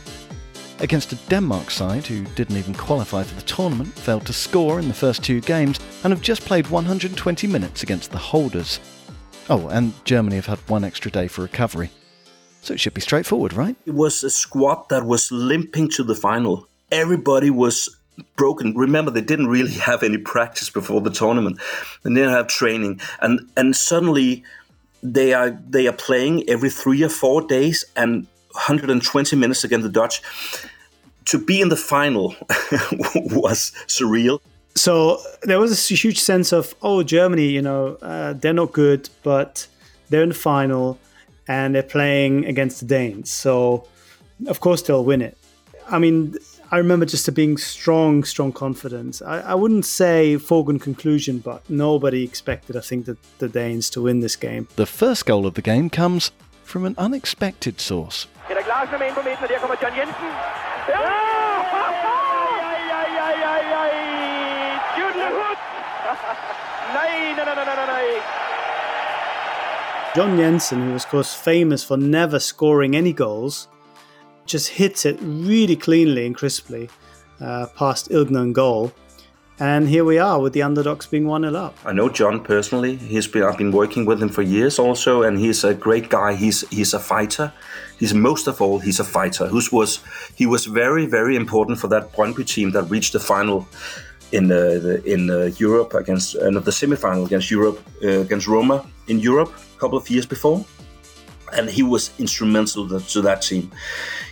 Against 0.78 1.12
a 1.12 1.16
Denmark 1.28 1.68
side 1.72 2.06
who 2.06 2.22
didn't 2.36 2.56
even 2.56 2.74
qualify 2.74 3.24
for 3.24 3.34
the 3.34 3.42
tournament, 3.42 3.88
failed 3.98 4.24
to 4.26 4.32
score 4.32 4.78
in 4.78 4.86
the 4.86 4.94
first 4.94 5.24
two 5.24 5.40
games, 5.40 5.80
and 6.04 6.12
have 6.12 6.22
just 6.22 6.42
played 6.42 6.68
120 6.68 7.48
minutes 7.48 7.82
against 7.82 8.12
the 8.12 8.18
holders. 8.18 8.78
Oh, 9.48 9.66
and 9.66 9.92
Germany 10.04 10.36
have 10.36 10.46
had 10.46 10.60
one 10.68 10.84
extra 10.84 11.10
day 11.10 11.26
for 11.26 11.42
recovery. 11.42 11.90
So 12.62 12.72
it 12.72 12.78
should 12.78 12.94
be 12.94 13.00
straightforward, 13.00 13.52
right? 13.52 13.74
It 13.84 13.94
was 13.94 14.22
a 14.22 14.30
squad 14.30 14.88
that 14.90 15.04
was 15.04 15.32
limping 15.32 15.88
to 15.96 16.04
the 16.04 16.14
final 16.14 16.68
everybody 16.92 17.50
was 17.50 17.99
broken. 18.36 18.74
Remember, 18.74 19.10
they 19.10 19.20
didn't 19.20 19.48
really 19.48 19.72
have 19.90 20.02
any 20.02 20.18
practice 20.18 20.70
before 20.70 21.00
the 21.00 21.10
tournament. 21.10 21.58
And 22.04 22.16
they 22.16 22.20
didn't 22.20 22.34
have 22.34 22.48
training, 22.48 23.00
and 23.20 23.40
and 23.56 23.74
suddenly 23.74 24.44
they 25.02 25.32
are 25.32 25.50
they 25.68 25.86
are 25.86 25.92
playing 25.92 26.48
every 26.48 26.70
three 26.70 27.02
or 27.02 27.08
four 27.08 27.42
days 27.42 27.84
and 27.96 28.26
120 28.52 29.36
minutes 29.36 29.64
against 29.64 29.84
the 29.84 29.92
Dutch. 29.92 30.22
To 31.26 31.38
be 31.38 31.60
in 31.60 31.68
the 31.68 31.76
final 31.76 32.34
was 33.14 33.72
surreal. 33.86 34.40
So 34.74 35.20
there 35.42 35.60
was 35.60 35.90
a 35.90 35.94
huge 35.94 36.18
sense 36.18 36.52
of 36.52 36.74
oh 36.82 37.02
Germany, 37.02 37.48
you 37.48 37.62
know, 37.62 37.98
uh, 38.02 38.32
they're 38.32 38.52
not 38.52 38.72
good, 38.72 39.08
but 39.22 39.66
they're 40.08 40.22
in 40.22 40.30
the 40.30 40.34
final 40.34 40.98
and 41.46 41.74
they're 41.74 41.82
playing 41.82 42.46
against 42.46 42.80
the 42.80 42.86
Danes. 42.86 43.30
So 43.30 43.86
of 44.48 44.60
course 44.60 44.82
they'll 44.82 45.04
win 45.04 45.22
it. 45.22 45.36
I 45.88 45.98
mean, 45.98 46.36
I 46.72 46.78
remember 46.78 47.04
just 47.04 47.26
a 47.26 47.32
being 47.32 47.56
strong, 47.56 48.22
strong 48.22 48.52
confidence. 48.52 49.20
I, 49.22 49.40
I 49.40 49.54
wouldn't 49.54 49.84
say 49.84 50.36
foregone 50.36 50.78
conclusion, 50.78 51.40
but 51.40 51.68
nobody 51.68 52.22
expected, 52.22 52.76
I 52.76 52.80
think, 52.80 53.06
the, 53.06 53.16
the 53.38 53.48
Danes 53.48 53.90
to 53.90 54.02
win 54.02 54.20
this 54.20 54.36
game. 54.36 54.68
The 54.76 54.86
first 54.86 55.26
goal 55.26 55.46
of 55.46 55.54
the 55.54 55.62
game 55.62 55.90
comes 55.90 56.30
from 56.62 56.84
an 56.84 56.94
unexpected 56.96 57.80
source. 57.80 58.28
nej. 66.94 67.30
John 70.14 70.36
Jensen, 70.36 70.82
who 70.82 70.92
was, 70.92 71.04
of 71.04 71.10
course, 71.10 71.34
famous 71.34 71.84
for 71.84 71.96
never 71.96 72.40
scoring 72.40 72.96
any 72.96 73.12
goals, 73.12 73.68
just 74.50 74.68
hits 74.68 75.06
it 75.06 75.18
really 75.20 75.76
cleanly 75.76 76.26
and 76.26 76.34
crisply 76.34 76.88
uh, 77.40 77.66
past 77.76 78.10
Ilgner 78.10 78.52
goal. 78.52 78.92
And 79.58 79.86
here 79.88 80.06
we 80.06 80.18
are 80.18 80.40
with 80.40 80.54
the 80.54 80.62
underdogs 80.62 81.06
being 81.06 81.26
1 81.26 81.42
0 81.42 81.54
up. 81.54 81.76
I 81.84 81.92
know 81.92 82.08
John 82.08 82.42
personally. 82.42 82.96
He's 82.96 83.26
been 83.26 83.42
I've 83.42 83.58
been 83.58 83.72
working 83.72 84.06
with 84.06 84.22
him 84.22 84.30
for 84.30 84.40
years 84.40 84.78
also, 84.78 85.22
and 85.22 85.38
he's 85.38 85.64
a 85.64 85.74
great 85.74 86.08
guy. 86.08 86.34
He's 86.34 86.66
he's 86.70 86.94
a 86.94 86.98
fighter. 86.98 87.52
He's 87.98 88.14
most 88.14 88.46
of 88.46 88.62
all 88.62 88.78
he's 88.78 89.00
a 89.00 89.04
fighter. 89.04 89.46
Who 89.48 89.60
was 89.70 90.00
he 90.34 90.46
was 90.46 90.64
very 90.64 91.04
very 91.04 91.36
important 91.36 91.78
for 91.78 91.88
that 91.88 92.10
Brøndby 92.14 92.46
team 92.46 92.70
that 92.70 92.84
reached 92.84 93.12
the 93.12 93.20
final 93.20 93.68
in 94.32 94.48
the, 94.48 94.80
the 94.84 95.12
in 95.12 95.28
uh, 95.28 95.50
Europe 95.58 95.92
against 95.92 96.36
uh, 96.36 96.50
the 96.50 96.70
semifinal 96.70 97.26
against 97.26 97.50
Europe 97.50 97.78
uh, 98.02 98.20
against 98.20 98.46
Roma 98.46 98.86
in 99.08 99.18
Europe 99.18 99.52
a 99.76 99.78
couple 99.78 99.98
of 99.98 100.08
years 100.08 100.24
before, 100.24 100.64
and 101.52 101.68
he 101.68 101.82
was 101.82 102.10
instrumental 102.18 102.88
to, 102.88 103.00
to 103.00 103.20
that 103.22 103.42
team. 103.42 103.70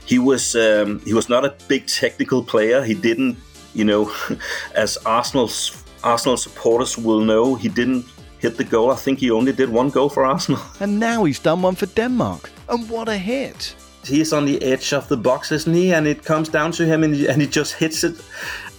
He 0.04 0.18
was 0.18 0.54
um, 0.56 1.00
he 1.04 1.14
was 1.14 1.28
not 1.28 1.44
a 1.44 1.54
big 1.68 1.86
technical 1.86 2.42
player. 2.42 2.82
He 2.82 2.94
didn't 2.94 3.36
you 3.74 3.84
know, 3.84 4.12
as 4.74 4.98
Arsenal's 5.06 5.84
Arsenal 6.02 6.36
supporters 6.36 6.96
will 6.96 7.20
know, 7.20 7.54
he 7.54 7.68
didn't 7.68 8.04
hit 8.38 8.56
the 8.56 8.64
goal. 8.64 8.90
I 8.90 8.96
think 8.96 9.18
he 9.18 9.30
only 9.30 9.52
did 9.52 9.68
one 9.68 9.90
goal 9.90 10.08
for 10.08 10.24
Arsenal. 10.24 10.60
And 10.80 11.00
now 11.00 11.24
he's 11.24 11.40
done 11.40 11.62
one 11.62 11.74
for 11.74 11.86
Denmark. 11.86 12.50
And 12.68 12.88
what 12.88 13.08
a 13.08 13.16
hit! 13.16 13.74
He's 14.04 14.32
on 14.32 14.46
the 14.46 14.62
edge 14.62 14.92
of 14.92 15.08
the 15.08 15.16
box, 15.16 15.52
isn't 15.52 15.74
he? 15.74 15.92
And 15.92 16.06
it 16.06 16.24
comes 16.24 16.48
down 16.48 16.72
to 16.72 16.86
him 16.86 17.02
and 17.02 17.14
he, 17.14 17.28
and 17.28 17.42
he 17.42 17.48
just 17.48 17.74
hits 17.74 18.04
it. 18.04 18.14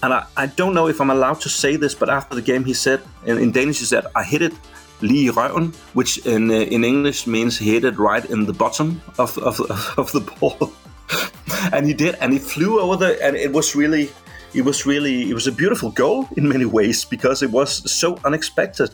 And 0.02 0.14
I, 0.14 0.26
I 0.38 0.46
don't 0.46 0.74
know 0.74 0.88
if 0.88 1.02
I'm 1.02 1.10
allowed 1.10 1.42
to 1.42 1.50
say 1.50 1.76
this, 1.76 1.94
but 1.94 2.10
after 2.10 2.36
the 2.36 2.42
game, 2.42 2.64
he 2.64 2.74
said, 2.74 3.02
in, 3.26 3.38
in 3.38 3.52
Danish, 3.52 3.80
he 3.80 3.86
said, 3.86 4.06
I 4.16 4.24
hit 4.24 4.42
it 4.42 4.54
lige 5.02 5.26
i 5.26 5.30
røven, 5.30 5.76
which 5.94 6.18
in, 6.26 6.52
uh, 6.52 6.74
in 6.74 6.84
English 6.84 7.28
means 7.28 7.58
hit 7.58 7.84
it 7.84 8.00
right 8.00 8.30
in 8.30 8.46
the 8.46 8.54
bottom 8.54 9.02
of, 9.18 9.38
of, 9.38 9.60
of 9.98 10.12
the 10.12 10.22
ball. 10.40 10.72
and 11.74 11.86
he 11.86 11.94
did, 11.94 12.16
and 12.22 12.34
he 12.34 12.40
flew 12.40 12.80
over 12.80 12.96
the, 12.96 13.26
and 13.26 13.36
it 13.36 13.52
was 13.52 13.76
really, 13.76 14.10
it 14.54 14.66
was 14.66 14.86
really 14.86 15.30
it 15.30 15.34
was 15.34 15.48
a 15.48 15.52
beautiful 15.52 15.92
goal 15.92 16.28
in 16.38 16.48
many 16.48 16.66
ways 16.66 17.06
because 17.06 17.46
it 17.46 17.52
was 17.52 17.92
so 17.92 18.18
unexpected. 18.26 18.90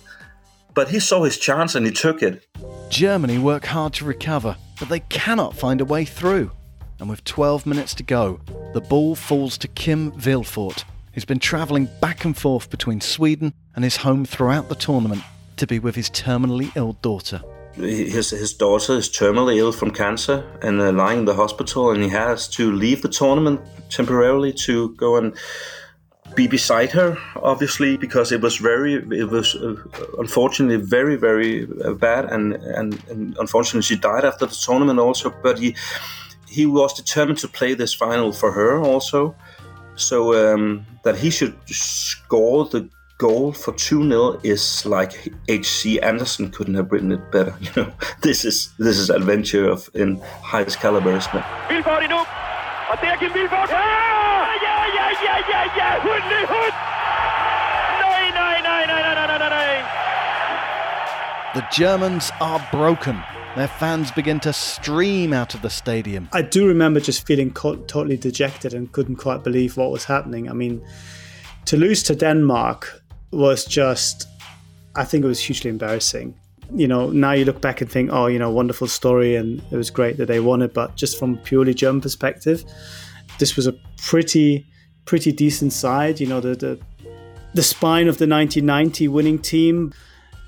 But 0.73 0.89
he 0.89 0.99
saw 0.99 1.23
his 1.23 1.37
chance 1.37 1.75
and 1.75 1.85
he 1.85 1.91
took 1.91 2.21
it. 2.21 2.45
Germany 2.89 3.37
work 3.37 3.65
hard 3.65 3.93
to 3.93 4.05
recover, 4.05 4.57
but 4.79 4.89
they 4.89 4.99
cannot 4.99 5.55
find 5.55 5.81
a 5.81 5.85
way 5.85 6.05
through. 6.05 6.51
And 6.99 7.09
with 7.09 7.23
12 7.23 7.65
minutes 7.65 7.93
to 7.95 8.03
go, 8.03 8.39
the 8.73 8.81
ball 8.81 9.15
falls 9.15 9.57
to 9.59 9.67
Kim 9.67 10.11
Vilfort, 10.11 10.83
who's 11.13 11.25
been 11.25 11.39
travelling 11.39 11.89
back 12.01 12.25
and 12.25 12.37
forth 12.37 12.69
between 12.69 13.01
Sweden 13.01 13.53
and 13.75 13.83
his 13.83 13.97
home 13.97 14.25
throughout 14.25 14.69
the 14.69 14.75
tournament 14.75 15.23
to 15.57 15.67
be 15.67 15.79
with 15.79 15.95
his 15.95 16.09
terminally 16.09 16.71
ill 16.75 16.93
daughter. 17.01 17.41
His, 17.75 18.29
his 18.29 18.53
daughter 18.53 18.93
is 18.93 19.09
terminally 19.09 19.57
ill 19.57 19.73
from 19.73 19.91
cancer 19.91 20.43
and 20.61 20.79
uh, 20.79 20.91
lying 20.93 21.19
in 21.19 21.25
the 21.25 21.33
hospital, 21.33 21.91
and 21.91 22.01
he 22.01 22.09
has 22.09 22.47
to 22.49 22.71
leave 22.71 23.01
the 23.01 23.09
tournament 23.09 23.59
temporarily 23.89 24.53
to 24.53 24.95
go 24.95 25.17
and 25.17 25.35
be 26.35 26.47
beside 26.47 26.91
her, 26.91 27.17
obviously, 27.35 27.97
because 27.97 28.31
it 28.31 28.41
was 28.41 28.57
very, 28.57 28.95
it 28.95 29.29
was 29.29 29.55
uh, 29.55 29.75
unfortunately 30.17 30.77
very, 30.77 31.15
very 31.15 31.67
uh, 31.83 31.93
bad, 31.93 32.25
and, 32.25 32.53
and, 32.53 33.01
and 33.09 33.37
unfortunately 33.37 33.81
she 33.81 33.95
died 33.95 34.25
after 34.25 34.45
the 34.45 34.55
tournament 34.55 34.99
also. 34.99 35.33
But 35.43 35.59
he 35.59 35.75
he 36.47 36.65
was 36.65 36.93
determined 36.93 37.39
to 37.39 37.47
play 37.47 37.73
this 37.73 37.93
final 37.93 38.31
for 38.31 38.51
her 38.51 38.81
also, 38.81 39.35
so 39.95 40.53
um, 40.53 40.85
that 41.03 41.17
he 41.17 41.29
should 41.29 41.55
score 41.67 42.65
the 42.65 42.89
goal 43.17 43.51
for 43.53 43.71
2-0 43.73 44.43
is 44.43 44.85
like 44.85 45.33
H.C. 45.47 45.99
Andersen 46.01 46.51
couldn't 46.51 46.75
have 46.75 46.91
written 46.91 47.11
it 47.11 47.31
better. 47.31 47.53
You 47.61 47.71
know, 47.75 47.91
this 48.21 48.45
is 48.45 48.69
this 48.77 48.97
is 48.97 49.09
adventure 49.09 49.69
of 49.69 49.89
in 49.93 50.19
highest 50.43 50.79
caliber, 50.79 51.11
isn't 51.15 51.35
it? 51.35 51.45
Vilfort 51.69 52.03
endnu. 52.03 52.19
Og 52.91 52.97
der 53.01 53.15
Kim 53.19 53.33
Vilfort. 53.33 53.69
Ja! 53.69 53.77
Ja, 54.67 54.77
ja, 54.97 55.07
ja, 55.27 55.35
ja, 55.51 55.61
ja! 55.79 55.89
Hund 56.01 56.31
i 56.39 56.41
hund! 56.53 56.73
Nej, 58.03 58.25
nej, 58.39 58.57
nej, 58.63 58.83
nej, 58.87 59.01
nej, 59.03 59.27
nej, 59.27 59.39
nej, 59.39 59.49
nej! 59.49 59.75
The 61.53 61.63
Germans 61.83 62.31
are 62.41 62.61
broken. 62.71 63.17
Their 63.55 63.67
fans 63.79 64.11
begin 64.11 64.39
to 64.41 64.51
stream 64.51 65.31
out 65.33 65.55
of 65.55 65.61
the 65.61 65.69
stadium. 65.69 66.27
I 66.33 66.41
do 66.41 66.67
remember 66.67 66.99
just 66.99 67.25
feeling 67.25 67.53
co- 67.53 67.77
totally 67.87 68.17
dejected 68.17 68.73
and 68.73 68.91
couldn't 68.91 69.15
quite 69.15 69.43
believe 69.43 69.77
what 69.77 69.91
was 69.91 70.03
happening. 70.05 70.49
I 70.49 70.53
mean, 70.53 70.81
to 71.65 71.77
lose 71.77 72.03
to 72.03 72.15
Denmark 72.15 73.01
was 73.35 73.65
just, 73.65 74.27
I 74.95 75.03
think 75.03 75.23
it 75.23 75.27
was 75.27 75.39
hugely 75.39 75.69
embarrassing. 75.69 76.35
You 76.73 76.87
know, 76.87 77.09
now 77.09 77.33
you 77.33 77.45
look 77.45 77.61
back 77.61 77.81
and 77.81 77.91
think, 77.91 78.09
oh, 78.11 78.27
you 78.27 78.39
know, 78.39 78.49
wonderful 78.49 78.87
story, 78.87 79.35
and 79.35 79.61
it 79.71 79.77
was 79.77 79.89
great 79.89 80.17
that 80.17 80.25
they 80.25 80.39
won 80.39 80.61
it. 80.61 80.73
But 80.73 80.95
just 80.95 81.19
from 81.19 81.37
purely 81.37 81.73
German 81.73 82.01
perspective, 82.01 82.63
this 83.37 83.55
was 83.55 83.67
a 83.67 83.73
pretty, 83.97 84.65
pretty 85.05 85.31
decent 85.31 85.73
side. 85.73 86.19
You 86.19 86.27
know, 86.27 86.39
the 86.39 86.55
the, 86.55 86.79
the 87.53 87.63
spine 87.63 88.07
of 88.07 88.17
the 88.17 88.27
1990 88.27 89.07
winning 89.09 89.39
team. 89.39 89.93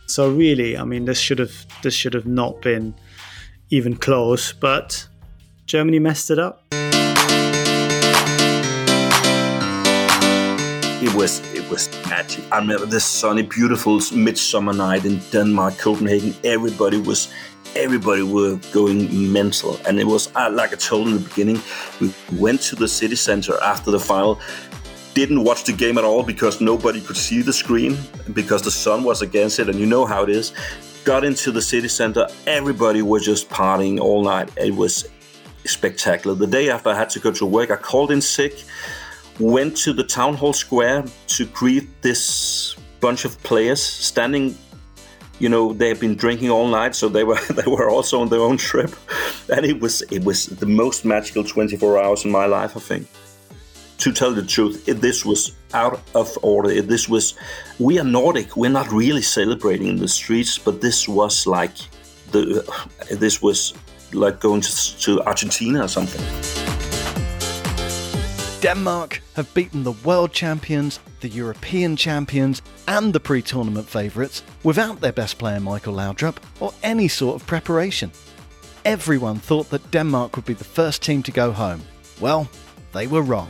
So 0.07 0.31
really, 0.31 0.77
I 0.77 0.85
mean, 0.85 1.05
this 1.05 1.19
should 1.19 1.39
have 1.39 1.65
this 1.83 1.93
should 1.93 2.15
have 2.15 2.25
not 2.25 2.61
been 2.61 2.95
even 3.69 3.95
close. 3.95 4.53
But 4.53 5.07
Germany 5.67 5.99
messed 5.99 6.31
it 6.31 6.39
up. 6.39 6.63
It 10.99 11.13
was 11.13 11.41
it 11.53 11.69
was 11.69 11.91
magic. 12.09 12.43
I 12.51 12.57
remember 12.57 12.87
this 12.87 13.05
sunny, 13.05 13.43
beautiful 13.43 14.01
midsummer 14.15 14.73
night 14.73 15.05
in 15.05 15.19
Denmark, 15.29 15.77
Copenhagen. 15.77 16.33
Everybody 16.43 16.97
was 16.97 17.31
everybody 17.75 18.23
were 18.23 18.59
going 18.73 19.31
mental, 19.31 19.79
and 19.85 19.99
it 19.99 20.07
was 20.07 20.35
uh, 20.35 20.49
like 20.51 20.73
I 20.73 20.75
told 20.75 21.07
in 21.09 21.13
the 21.13 21.19
beginning. 21.19 21.61
We 22.01 22.11
went 22.33 22.61
to 22.61 22.75
the 22.75 22.87
city 22.87 23.15
center 23.15 23.61
after 23.61 23.91
the 23.91 23.99
final. 23.99 24.39
Didn't 25.13 25.43
watch 25.43 25.65
the 25.65 25.71
game 25.73 25.99
at 25.99 26.03
all 26.03 26.23
because 26.23 26.61
nobody 26.61 26.99
could 26.99 27.17
see 27.17 27.43
the 27.43 27.53
screen 27.53 27.95
because 28.33 28.63
the 28.63 28.71
sun 28.71 29.03
was 29.03 29.21
against 29.21 29.59
it, 29.59 29.69
and 29.69 29.79
you 29.79 29.85
know 29.85 30.03
how 30.03 30.23
it 30.23 30.29
is. 30.29 30.51
Got 31.05 31.23
into 31.23 31.51
the 31.51 31.61
city 31.61 31.89
center. 31.89 32.27
Everybody 32.47 33.03
was 33.03 33.23
just 33.23 33.49
partying 33.49 33.99
all 33.99 34.23
night. 34.23 34.49
It 34.57 34.73
was 34.73 35.07
spectacular. 35.63 36.35
The 36.35 36.47
day 36.47 36.71
after 36.71 36.89
I 36.89 36.95
had 36.95 37.11
to 37.11 37.19
go 37.19 37.31
to 37.33 37.45
work, 37.45 37.69
I 37.69 37.75
called 37.75 38.09
in 38.09 38.19
sick 38.19 38.63
went 39.39 39.77
to 39.77 39.93
the 39.93 40.03
town 40.03 40.33
hall 40.33 40.53
square 40.53 41.03
to 41.27 41.45
greet 41.47 42.01
this 42.01 42.75
bunch 42.99 43.25
of 43.25 43.41
players 43.43 43.81
standing 43.81 44.57
you 45.39 45.49
know 45.49 45.73
they 45.73 45.87
have 45.89 45.99
been 45.99 46.15
drinking 46.15 46.49
all 46.49 46.67
night 46.67 46.95
so 46.95 47.07
they 47.07 47.23
were 47.23 47.39
they 47.49 47.69
were 47.69 47.89
also 47.89 48.21
on 48.21 48.29
their 48.29 48.41
own 48.41 48.57
trip. 48.57 48.95
And 49.53 49.65
it 49.65 49.79
was 49.79 50.01
it 50.11 50.23
was 50.23 50.47
the 50.47 50.65
most 50.65 51.05
magical 51.05 51.43
24 51.43 51.99
hours 52.03 52.25
in 52.25 52.31
my 52.31 52.45
life 52.45 52.75
i 52.75 52.79
think. 52.79 53.07
To 53.99 54.11
tell 54.11 54.33
the 54.33 54.45
truth 54.45 54.85
this 54.85 55.25
was 55.25 55.55
out 55.73 55.99
of 56.13 56.37
order. 56.41 56.81
This 56.81 57.09
was 57.09 57.35
we 57.79 57.99
are 57.99 58.03
nordic. 58.03 58.55
We're 58.55 58.69
not 58.69 58.91
really 58.91 59.23
celebrating 59.23 59.87
in 59.87 59.97
the 59.97 60.07
streets 60.07 60.57
but 60.57 60.81
this 60.81 61.07
was 61.07 61.47
like 61.47 61.75
the 62.31 62.63
this 63.11 63.41
was 63.41 63.73
like 64.13 64.39
going 64.39 64.61
to, 64.61 64.97
to 64.99 65.21
argentina 65.23 65.83
or 65.83 65.87
something 65.87 66.76
Denmark 68.61 69.21
have 69.35 69.53
beaten 69.53 69.83
the 69.83 69.91
world 69.91 70.33
champions, 70.33 70.99
the 71.19 71.29
European 71.29 71.95
champions, 71.95 72.63
and 72.87 73.13
the 73.13 73.19
pre 73.19 73.43
tournament 73.43 73.87
favourites 73.87 74.41
without 74.63 74.99
their 74.99 75.11
best 75.11 75.37
player 75.37 75.59
Michael 75.59 75.93
Laudrup 75.93 76.37
or 76.59 76.73
any 76.81 77.07
sort 77.07 77.39
of 77.39 77.45
preparation. 77.45 78.11
Everyone 78.83 79.37
thought 79.37 79.69
that 79.69 79.91
Denmark 79.91 80.35
would 80.35 80.45
be 80.45 80.55
the 80.55 80.63
first 80.63 81.03
team 81.03 81.21
to 81.23 81.31
go 81.31 81.51
home. 81.51 81.81
Well, 82.19 82.49
they 82.93 83.05
were 83.05 83.21
wrong. 83.21 83.49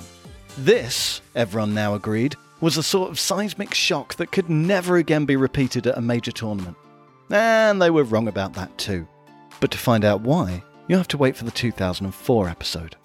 This, 0.57 1.21
everyone 1.35 1.73
now 1.73 1.93
agreed, 1.93 2.35
was 2.59 2.75
a 2.75 2.83
sort 2.83 3.09
of 3.09 3.17
seismic 3.17 3.73
shock 3.73 4.15
that 4.15 4.33
could 4.33 4.49
never 4.49 4.97
again 4.97 5.23
be 5.23 5.37
repeated 5.37 5.87
at 5.87 5.97
a 5.97 6.01
major 6.01 6.33
tournament. 6.33 6.75
And 7.29 7.81
they 7.81 7.91
were 7.91 8.03
wrong 8.03 8.27
about 8.27 8.55
that 8.55 8.77
too. 8.77 9.07
But 9.61 9.71
to 9.71 9.77
find 9.77 10.03
out 10.03 10.19
why, 10.19 10.63
you 10.89 10.97
have 10.97 11.07
to 11.09 11.17
wait 11.17 11.37
for 11.37 11.45
the 11.45 11.51
2004 11.51 12.49
episode. 12.49 12.97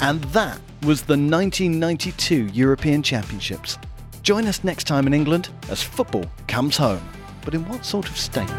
And 0.00 0.22
that 0.24 0.60
was 0.82 1.02
the 1.02 1.14
1992 1.14 2.46
European 2.52 3.02
Championships. 3.02 3.78
Join 4.22 4.46
us 4.46 4.62
next 4.62 4.84
time 4.84 5.06
in 5.06 5.14
England 5.14 5.48
as 5.70 5.82
football 5.82 6.26
comes 6.48 6.76
home. 6.76 7.02
But 7.44 7.54
in 7.54 7.66
what 7.68 7.84
sort 7.84 8.08
of 8.08 8.16
state? 8.16 8.50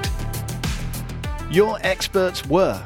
Your 1.52 1.78
experts 1.82 2.46
were 2.48 2.84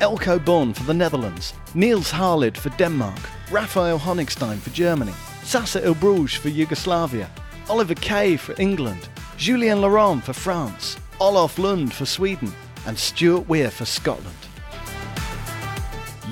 Elko 0.00 0.38
Born 0.38 0.72
for 0.72 0.84
the 0.84 0.94
Netherlands, 0.94 1.52
Niels 1.74 2.10
Harlid 2.10 2.56
for 2.56 2.70
Denmark, 2.70 3.18
Raphael 3.50 3.98
Honigstein 3.98 4.58
for 4.58 4.70
Germany, 4.70 5.12
Sasa 5.42 5.80
Ibrulj 5.80 6.36
for 6.36 6.48
Yugoslavia, 6.48 7.28
Oliver 7.68 7.94
Kay 7.94 8.36
for 8.36 8.54
England, 8.60 9.08
Julien 9.36 9.80
Laurent 9.80 10.22
for 10.22 10.32
France, 10.32 10.96
Olof 11.20 11.56
Lundh 11.56 11.92
for 11.92 12.06
Sweden, 12.06 12.52
and 12.86 12.96
Stuart 12.96 13.48
Weir 13.48 13.70
for 13.70 13.84
Scotland. 13.84 14.49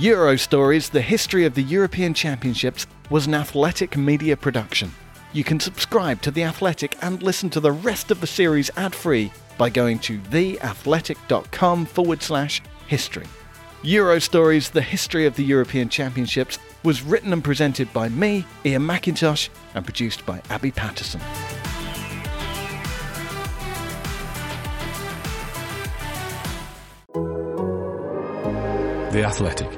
Euro 0.00 0.36
Stories, 0.36 0.90
the 0.90 1.00
history 1.00 1.44
of 1.44 1.54
the 1.54 1.62
European 1.62 2.14
Championships, 2.14 2.86
was 3.10 3.26
an 3.26 3.34
athletic 3.34 3.96
media 3.96 4.36
production. 4.36 4.92
You 5.32 5.42
can 5.42 5.58
subscribe 5.58 6.22
to 6.22 6.30
The 6.30 6.44
Athletic 6.44 6.96
and 7.02 7.20
listen 7.20 7.50
to 7.50 7.58
the 7.58 7.72
rest 7.72 8.12
of 8.12 8.20
the 8.20 8.26
series 8.28 8.70
ad 8.76 8.94
free 8.94 9.32
by 9.56 9.70
going 9.70 9.98
to 10.00 10.20
theathletic.com 10.20 11.86
forward 11.86 12.22
slash 12.22 12.62
history. 12.86 13.26
Euro 13.82 14.20
Stories, 14.20 14.70
the 14.70 14.82
history 14.82 15.26
of 15.26 15.34
the 15.34 15.42
European 15.42 15.88
Championships, 15.88 16.60
was 16.84 17.02
written 17.02 17.32
and 17.32 17.42
presented 17.42 17.92
by 17.92 18.08
me, 18.08 18.46
Iain 18.64 18.86
Macintosh, 18.86 19.48
and 19.74 19.84
produced 19.84 20.24
by 20.24 20.40
Abby 20.48 20.70
Patterson. 20.70 21.20
The 29.10 29.24
Athletic. 29.24 29.77